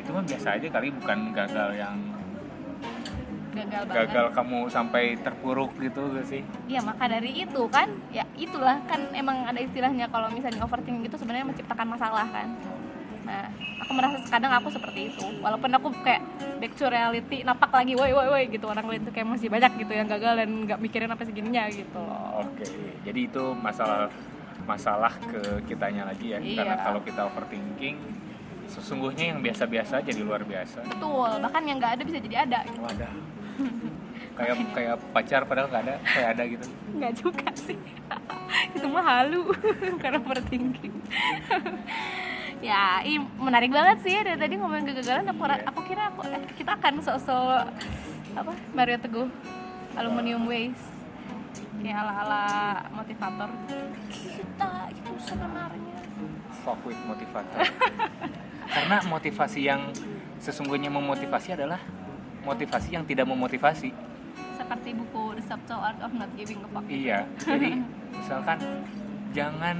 [0.00, 1.96] itu mah biasa aja kali bukan gagal yang
[3.52, 6.42] gagal banget gagal kamu sampai terpuruk gitu gak sih?
[6.66, 11.16] Iya maka dari itu kan ya itulah kan emang ada istilahnya kalau misalnya overthinking itu
[11.20, 12.48] sebenarnya menciptakan masalah kan.
[13.22, 13.46] Nah
[13.82, 16.22] aku merasa kadang aku seperti itu walaupun aku kayak
[16.58, 19.72] back to reality napak lagi woi woi woi gitu orang lain tuh kayak masih banyak
[19.82, 22.46] gitu yang gagal dan nggak mikirin apa segininya gitu loh.
[22.46, 22.66] Oke,
[23.04, 24.08] jadi itu masalah
[24.62, 26.38] masalah ke kitanya lagi ya.
[26.38, 26.62] Iya.
[26.62, 27.98] Karena kalau kita overthinking,
[28.70, 30.86] sesungguhnya yang biasa-biasa jadi luar biasa.
[30.86, 32.78] Betul bahkan yang nggak ada bisa jadi ada gitu.
[32.80, 33.12] Wadah.
[34.38, 36.66] kayak kayak pacar padahal nggak ada, kayak ada gitu.
[36.96, 37.78] Nggak juga sih.
[38.76, 39.52] Itu mah halu
[40.02, 40.94] karena overthinking.
[42.64, 45.28] ya, ih, menarik banget sih dari tadi ngomongin kegagalan.
[45.30, 47.68] Aku ra- aku kira aku eh, kita akan sok-sok
[48.32, 49.28] apa Mario Teguh
[49.96, 50.88] Aluminium Waste.
[51.82, 52.44] Kayak ala-ala
[52.94, 53.50] motivator.
[54.08, 55.98] Kita itu sebenarnya
[56.62, 57.66] Fuck with motivator.
[58.70, 59.90] Karena motivasi yang
[60.38, 61.82] sesungguhnya memotivasi adalah
[62.42, 63.90] motivasi yang tidak memotivasi.
[64.52, 67.82] seperti buku The Subtle Art of Not Giving a Fuck Iya, jadi
[68.16, 68.58] misalkan
[69.30, 69.76] jangan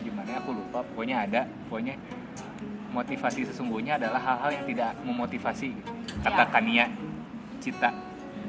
[0.00, 1.94] gimana ya, aku lupa, pokoknya ada, pokoknya
[2.90, 5.70] motivasi sesungguhnya adalah hal-hal yang tidak memotivasi.
[6.18, 6.50] Kata Ya.
[6.50, 6.84] Kania
[7.58, 7.90] Cita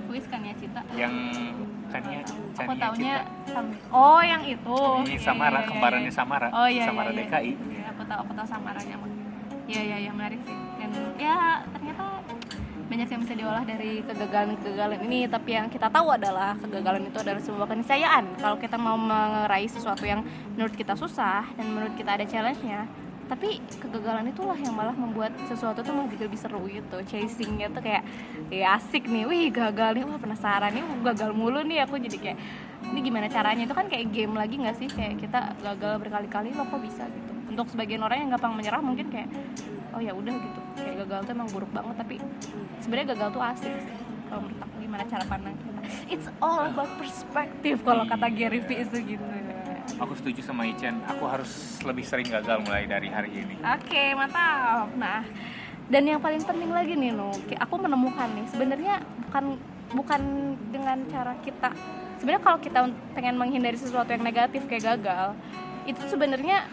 [0.08, 1.14] Wis kan ya Cita yang
[1.88, 3.62] Kania aku Kania taunya Cita.
[3.92, 6.16] Oh yang itu Ini Iya, Samara, iya, iya, kembarannya iya.
[6.16, 7.28] Samara, oh iya Samara iya, iya.
[7.28, 7.52] DKI.
[7.54, 9.10] Iya, aku tahu aku tahu samaranya mah
[9.68, 11.36] iya iya iya menarik sih dan ya
[11.70, 12.17] ternyata
[12.88, 17.42] banyak yang bisa diolah dari kegagalan-kegagalan ini tapi yang kita tahu adalah kegagalan itu adalah
[17.44, 18.40] sebuah keniscayaan.
[18.40, 20.24] Kalau kita mau meraih sesuatu yang
[20.56, 22.88] menurut kita susah dan menurut kita ada challenge-nya
[23.28, 26.98] tapi kegagalan itulah yang malah membuat sesuatu tuh malah jadi lebih seru gitu.
[27.04, 28.08] Chasingnya tuh kayak
[28.48, 32.18] ya asik nih wih gagal nih wah penasaran nih wah, gagal mulu nih aku jadi
[32.18, 32.38] kayak
[32.96, 33.68] ini gimana caranya?
[33.68, 34.88] Itu kan kayak game lagi nggak sih?
[34.88, 39.08] Kayak kita gagal berkali-kali lo kok bisa gitu untuk sebagian orang yang gampang menyerah mungkin
[39.10, 39.30] kayak
[39.96, 40.62] oh ya udah gitu.
[40.78, 42.16] Kayak gagal tuh emang buruk banget tapi
[42.84, 43.98] sebenarnya gagal tuh asik sih.
[44.28, 45.56] Kalau menurut aku gimana cara pandang?
[45.56, 45.80] Kita
[46.12, 49.26] it's all about perspective kalau kata Gary Vee itu gitu.
[49.98, 53.56] Aku setuju sama Ichen, aku harus lebih sering gagal mulai dari hari ini.
[53.64, 54.92] Oke, mantap.
[55.00, 55.26] Nah,
[55.88, 59.00] dan yang paling penting lagi nih no aku menemukan nih sebenarnya
[59.32, 59.56] bukan
[59.96, 60.22] bukan
[60.76, 61.72] dengan cara kita.
[62.20, 62.80] Sebenarnya kalau kita
[63.16, 65.38] pengen menghindari sesuatu yang negatif kayak gagal
[65.88, 66.68] itu sebenarnya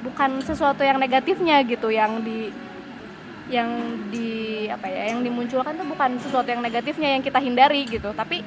[0.00, 2.48] bukan sesuatu yang negatifnya gitu yang di
[3.50, 3.68] yang
[4.14, 8.14] di apa ya yang dimunculkan tuh bukan sesuatu yang negatifnya yang kita hindari gitu.
[8.14, 8.40] Tapi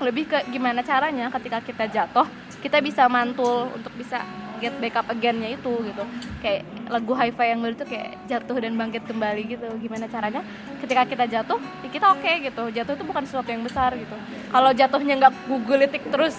[0.00, 2.24] lebih ke gimana caranya ketika kita jatuh
[2.64, 4.24] kita bisa mantul untuk bisa
[4.60, 6.04] get back up again-nya itu gitu.
[6.40, 9.68] Kayak lagu hi-fi yang dulu tuh kayak jatuh dan bangkit kembali gitu.
[9.76, 10.40] Gimana caranya
[10.80, 12.64] ketika kita jatuh ya kita oke okay, gitu.
[12.72, 14.16] Jatuh itu bukan sesuatu yang besar gitu.
[14.48, 16.36] Kalau jatuhnya nggak gugulitik terus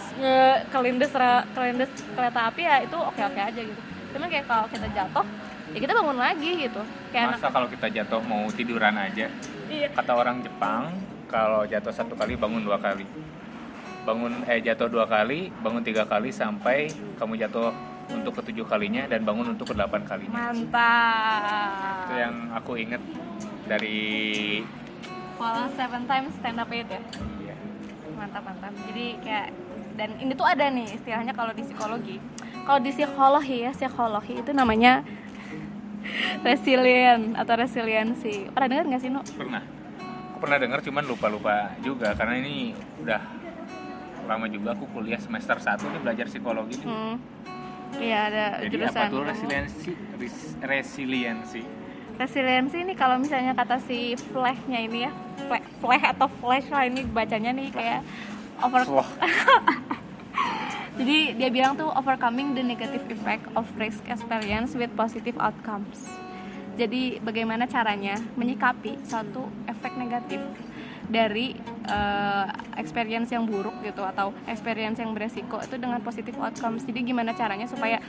[0.74, 1.14] kelindes
[1.54, 5.26] kelindes kereta api ya itu oke oke aja gitu cuman kayak kalau kita jatuh
[5.72, 6.82] ya kita bangun lagi gitu.
[7.16, 9.28] Kayak masa kalau kita jatuh mau tiduran aja?
[9.72, 9.88] Iya.
[9.96, 10.92] kata orang Jepang
[11.32, 13.08] kalau jatuh satu kali bangun dua kali.
[14.04, 17.72] Bangun eh jatuh dua kali bangun tiga kali sampai kamu jatuh
[18.12, 20.52] untuk ketujuh kalinya dan bangun untuk kedelapan kalinya.
[20.52, 22.12] Mantap.
[22.12, 23.02] Itu yang aku inget
[23.72, 24.00] dari
[25.40, 27.02] Fall seven times stand up it ya?
[27.48, 27.56] Iya.
[28.20, 28.74] Mantap mantap.
[28.92, 29.48] Jadi kayak
[29.96, 32.18] dan ini tuh ada nih istilahnya kalau di psikologi
[32.68, 35.02] kalau di psikologi ya psikologi itu namanya
[36.42, 39.62] resilient atau resiliensi pernah dengar nggak sih no pernah
[40.34, 41.56] aku pernah dengar cuman lupa lupa
[41.86, 43.22] juga karena ini udah
[44.26, 46.88] lama juga aku kuliah semester 1 nih belajar psikologi nih.
[46.88, 47.16] Hmm.
[48.00, 48.96] Iya ada Jadi jurusan.
[48.96, 49.92] apa tuh resiliensi?
[50.64, 51.62] resiliensi.
[52.16, 55.12] Resiliensi ini kalau misalnya kata si flashnya ini ya,
[55.50, 58.00] flash, flash atau flash lah ini bacanya nih kayak
[58.64, 58.88] over.
[61.00, 66.04] Jadi dia bilang tuh overcoming the negative effect of risk experience with positive outcomes.
[66.76, 70.40] Jadi bagaimana caranya menyikapi satu efek negatif
[71.12, 71.52] dari
[71.92, 72.48] uh,
[72.80, 77.68] experience yang buruk gitu atau experience yang beresiko itu dengan positif outcomes jadi gimana caranya
[77.68, 78.00] supaya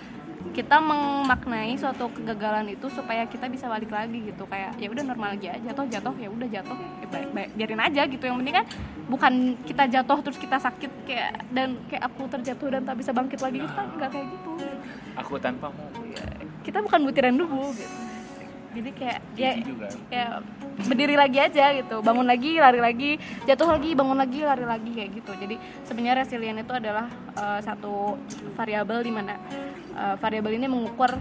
[0.51, 4.43] kita memaknai suatu kegagalan itu supaya kita bisa balik lagi gitu.
[4.51, 5.55] Kayak ya udah normal aja.
[5.63, 6.15] Jatuh jatuh.
[6.19, 6.79] Ya udah jatuh.
[7.01, 8.25] Ya baik, baik, biarin aja gitu.
[8.27, 8.67] Yang penting kan
[9.07, 9.33] bukan
[9.63, 13.63] kita jatuh terus kita sakit kayak dan kayak aku terjatuh dan tak bisa bangkit lagi.
[13.63, 14.53] Kita kan nggak kayak gitu.
[15.23, 16.25] Aku tanpamu ya,
[16.67, 17.97] kita bukan butiran debu gitu.
[18.73, 19.53] Jadi kayak ya
[20.09, 20.25] ya
[20.89, 22.01] berdiri lagi aja gitu.
[22.01, 23.11] Bangun lagi lari lagi.
[23.45, 25.33] Jatuh lagi bangun lagi lari lagi kayak gitu.
[25.37, 27.05] Jadi sebenarnya resilient itu adalah
[27.37, 28.17] uh, satu
[28.57, 29.37] variabel di mana
[29.95, 31.13] uh, variabel ini mengukur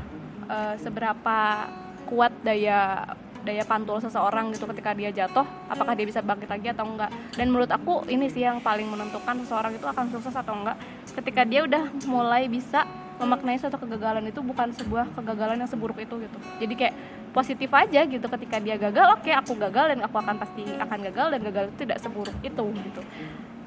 [0.48, 1.68] uh, seberapa
[2.08, 3.08] kuat daya
[3.42, 7.10] daya pantul seseorang gitu ketika dia jatuh apakah dia bisa bangkit lagi atau enggak.
[7.34, 10.78] Dan menurut aku ini sih yang paling menentukan seseorang itu akan sukses atau enggak.
[11.10, 12.86] Ketika dia udah mulai bisa
[13.22, 16.38] memaknai suatu kegagalan itu bukan sebuah kegagalan yang seburuk itu gitu.
[16.58, 16.96] Jadi kayak
[17.32, 20.98] positif aja gitu ketika dia gagal oke okay, aku gagal dan aku akan pasti akan
[21.10, 23.02] gagal dan gagal itu tidak seburuk itu gitu.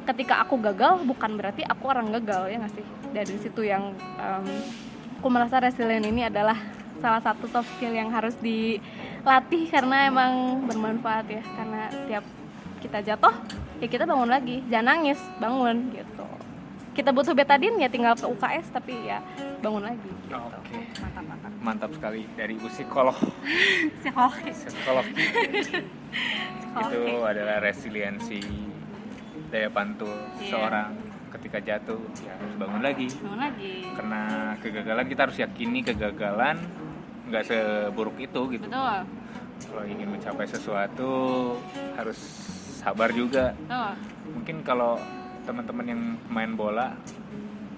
[0.04, 2.86] Ketika aku gagal bukan berarti aku orang gagal ya nggak sih?
[3.14, 4.46] Dari situ yang um,
[5.24, 6.52] aku merasa resilient ini adalah
[7.00, 11.40] salah satu soft skill yang harus dilatih karena emang bermanfaat ya.
[11.40, 12.24] Karena setiap
[12.84, 13.32] kita jatuh
[13.80, 14.60] ya kita bangun lagi.
[14.68, 16.28] Jangan nangis bangun gitu.
[16.92, 19.24] Kita butuh betadin ya tinggal ke UKS tapi ya
[19.64, 20.36] bangun lagi gitu.
[20.36, 20.92] okay.
[21.00, 21.50] mantap mantap.
[21.56, 22.28] Mantap sekali.
[22.36, 23.16] Dari psikolog.
[24.04, 24.52] Psikologi.
[24.52, 25.08] Psikolog
[26.84, 28.44] itu adalah resiliensi
[29.48, 30.52] daya pantul yeah.
[30.52, 31.03] seorang
[31.34, 33.08] ketika jatuh ya harus bangun lagi.
[33.18, 33.74] Bangun lagi.
[33.90, 34.22] Karena
[34.62, 36.56] kegagalan kita harus yakini kegagalan
[37.28, 38.66] nggak seburuk itu gitu.
[38.70, 38.98] Betul.
[39.64, 41.12] Kalau ingin mencapai sesuatu
[41.98, 42.18] harus
[42.78, 43.52] sabar juga.
[43.54, 43.92] Betul.
[44.24, 44.96] mungkin kalau
[45.44, 46.00] teman-teman yang
[46.32, 46.96] main bola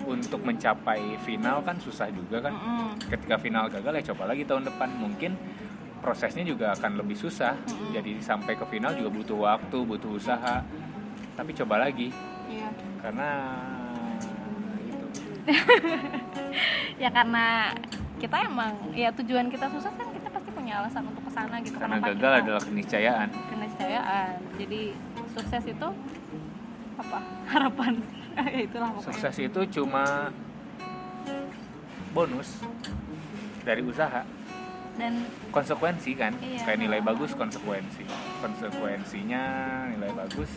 [0.06, 2.54] untuk mencapai final kan susah juga kan.
[2.54, 2.88] Mm -hmm.
[3.10, 4.88] ketika final gagal ya coba lagi tahun depan.
[5.00, 5.32] Mungkin
[6.04, 7.56] prosesnya juga akan lebih susah.
[7.56, 7.88] Mm -hmm.
[7.96, 10.62] jadi sampai ke final juga butuh waktu butuh usaha.
[11.34, 12.14] Tapi coba lagi.
[12.46, 12.85] Yeah.
[13.00, 13.30] Karena
[14.86, 15.06] itu
[17.02, 17.74] ya karena
[18.16, 21.76] kita emang ya tujuan kita susah kan kita pasti punya alasan untuk ke sana gitu
[21.76, 23.28] karena gagal kita, adalah keniscayaan.
[23.52, 24.34] Keniscayaan.
[24.56, 24.80] Jadi
[25.36, 25.88] sukses itu
[26.96, 27.18] apa?
[27.52, 27.94] Harapan.
[28.36, 29.08] Ya itulah pokoknya.
[29.16, 30.28] sukses itu cuma
[32.12, 32.60] bonus
[33.64, 34.28] dari usaha.
[35.00, 36.36] Dan konsekuensi kan?
[36.44, 38.04] Iya, kayak nilai bagus konsekuensi.
[38.44, 39.44] Konsekuensinya
[39.88, 40.52] nilai bagus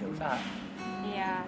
[0.00, 0.40] ya usaha.
[1.04, 1.44] Iya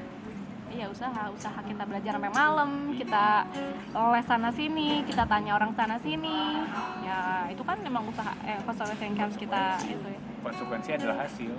[0.73, 3.45] iya usaha usaha kita belajar sampai malam kita
[3.93, 6.65] les sana sini kita tanya orang sana sini.
[7.05, 10.21] Ya itu kan memang usaha eh konsekuensi yang harus kita itu ya.
[10.43, 11.53] konsekuensi adalah hasil.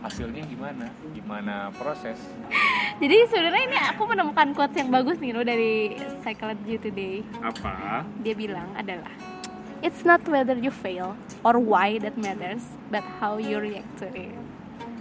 [0.00, 0.88] Hasilnya gimana?
[1.12, 2.16] Gimana proses?
[3.00, 7.20] Jadi sebenarnya ini aku menemukan quotes yang bagus nih loh dari Psychology Today.
[7.40, 8.04] Apa?
[8.24, 9.12] Dia bilang adalah
[9.84, 11.12] It's not whether you fail
[11.44, 14.32] or why that matters, but how you react to it.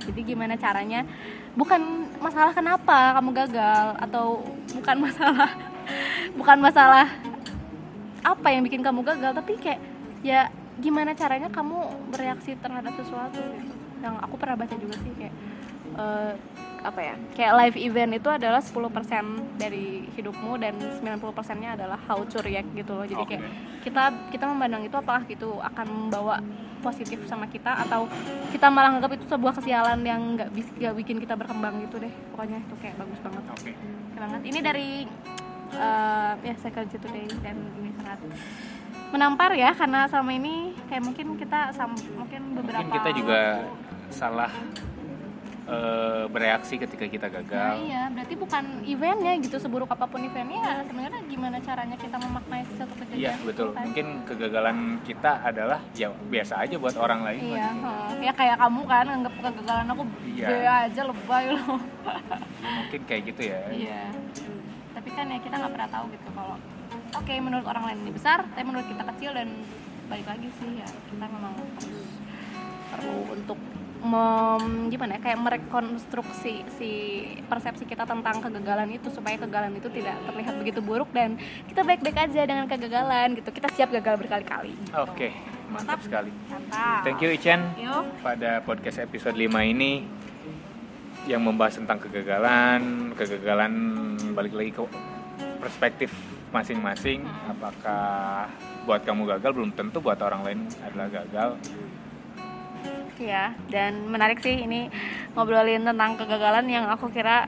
[0.09, 1.07] Jadi gimana caranya?
[1.55, 1.81] Bukan
[2.19, 4.41] masalah kenapa kamu gagal atau
[4.75, 5.49] bukan masalah
[6.39, 7.07] bukan masalah
[8.23, 9.79] apa yang bikin kamu gagal, tapi kayak
[10.23, 10.47] ya
[10.79, 15.35] gimana caranya kamu bereaksi terhadap sesuatu gitu yang aku pernah baca juga sih kayak
[15.95, 16.35] uh,
[16.83, 22.19] apa ya kayak live event itu adalah 10% dari hidupmu dan 90% nya adalah how
[22.27, 23.29] to react gitu loh jadi Oke.
[23.39, 23.43] kayak
[23.87, 24.03] kita
[24.35, 26.43] kita memandang itu apakah gitu akan membawa
[26.83, 28.11] positif sama kita atau
[28.51, 32.11] kita malah nganggap itu sebuah kesialan yang nggak bis nggak bikin kita berkembang gitu deh.
[32.35, 33.43] Pokoknya itu kayak bagus banget.
[33.55, 33.71] Oke.
[34.11, 34.41] Oke banget.
[34.43, 34.89] Ini dari
[35.79, 38.19] uh, ya Psychology Today dan ini sangat
[39.13, 43.41] menampar ya karena selama ini kayak mungkin kita sam mungkin beberapa mungkin kita juga
[44.09, 44.49] salah
[45.65, 50.83] eh, bereaksi ketika kita Nah, gagal iya, berarti bukan eventnya gitu seburuk apa pun eventnya
[50.83, 53.67] sebenarnya gimana caranya kita memaknai satu kejadian Iya betul.
[53.71, 53.83] kan?
[53.87, 57.41] Mungkin kegagalan kita adalah ya biasa aja buat orang lain.
[57.55, 57.67] Iya,
[58.19, 60.47] ya kayak kamu kan anggap kegagalan aku Iya.
[60.47, 61.79] be aja lebay loh.
[62.59, 63.59] Mungkin kayak gitu ya.
[63.71, 64.01] iya.
[64.93, 66.55] Tapi kan ya kita nggak pernah tahu gitu kalau
[67.13, 69.47] oke menurut orang lain ini besar, tapi menurut kita kecil dan
[70.11, 71.55] balik lagi sih ya kita memang
[72.91, 73.57] perlu untuk
[74.03, 76.91] mem, gimana ya kayak merekonstruksi si
[77.47, 81.39] persepsi kita tentang kegagalan itu supaya kegagalan itu tidak terlihat begitu buruk dan
[81.71, 84.91] kita baik-baik aja dengan kegagalan gitu kita siap gagal berkali-kali gitu.
[85.07, 85.31] Oke,
[85.71, 86.35] mantap sekali.
[86.51, 87.63] mantap Thank you Ichen
[88.19, 90.03] pada podcast episode 5 ini
[91.23, 93.71] yang membahas tentang kegagalan, kegagalan
[94.35, 94.83] balik lagi ke
[95.63, 96.11] perspektif
[96.51, 97.23] masing-masing.
[97.47, 98.51] Apakah
[98.83, 101.55] buat kamu gagal belum tentu buat orang lain adalah gagal.
[103.19, 103.53] Ya.
[103.69, 104.89] Dan menarik sih ini
[105.33, 107.45] ngobrolin tentang kegagalan yang aku kira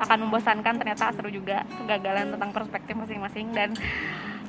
[0.00, 0.80] akan membosankan.
[0.80, 3.52] Ternyata seru juga kegagalan tentang perspektif masing-masing.
[3.52, 3.76] Dan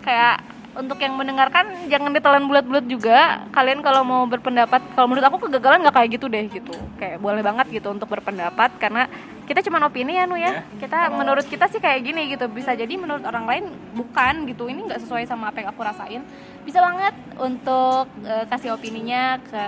[0.01, 0.41] kayak
[0.71, 3.43] untuk yang mendengarkan jangan ditelan bulat-bulat juga.
[3.51, 6.71] Kalian kalau mau berpendapat kalau menurut aku kegagalan nggak kayak gitu deh gitu.
[6.95, 9.11] Kayak boleh banget gitu untuk berpendapat karena
[9.51, 10.47] kita cuma opini ya nu ya.
[10.47, 10.63] Ya.
[10.79, 12.47] kita Kalau- menurut kita sih kayak gini gitu.
[12.47, 13.63] Bisa jadi menurut orang lain
[13.99, 14.71] bukan gitu.
[14.71, 16.23] Ini nggak sesuai sama apa yang aku rasain.
[16.63, 19.65] Bisa banget untuk eh, kasih opininya ke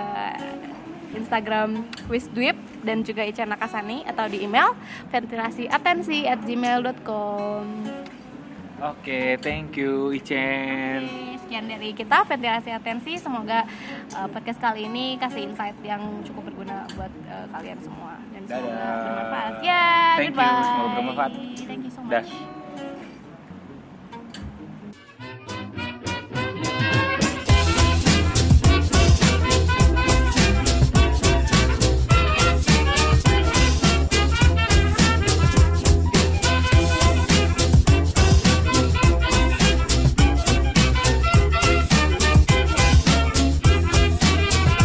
[1.16, 4.74] Instagram wisdwip dan juga Ica Nakasani atau di email
[5.08, 7.64] ventilasiatensi at gmail.com
[8.84, 11.06] Oke, okay, thank you Icen.
[11.06, 13.14] Okay, sekian dari kita ventilasi atensi.
[13.16, 13.62] Semoga
[14.18, 18.58] uh, podcast kali ini kasih insight yang cukup berguna buat uh, kalian semua dan Dadah.
[18.58, 19.52] semoga bermanfaat.
[19.62, 20.52] Ya, yeah, thank you.
[20.66, 21.32] Semoga bermanfaat.
[21.64, 22.28] Thank you so much.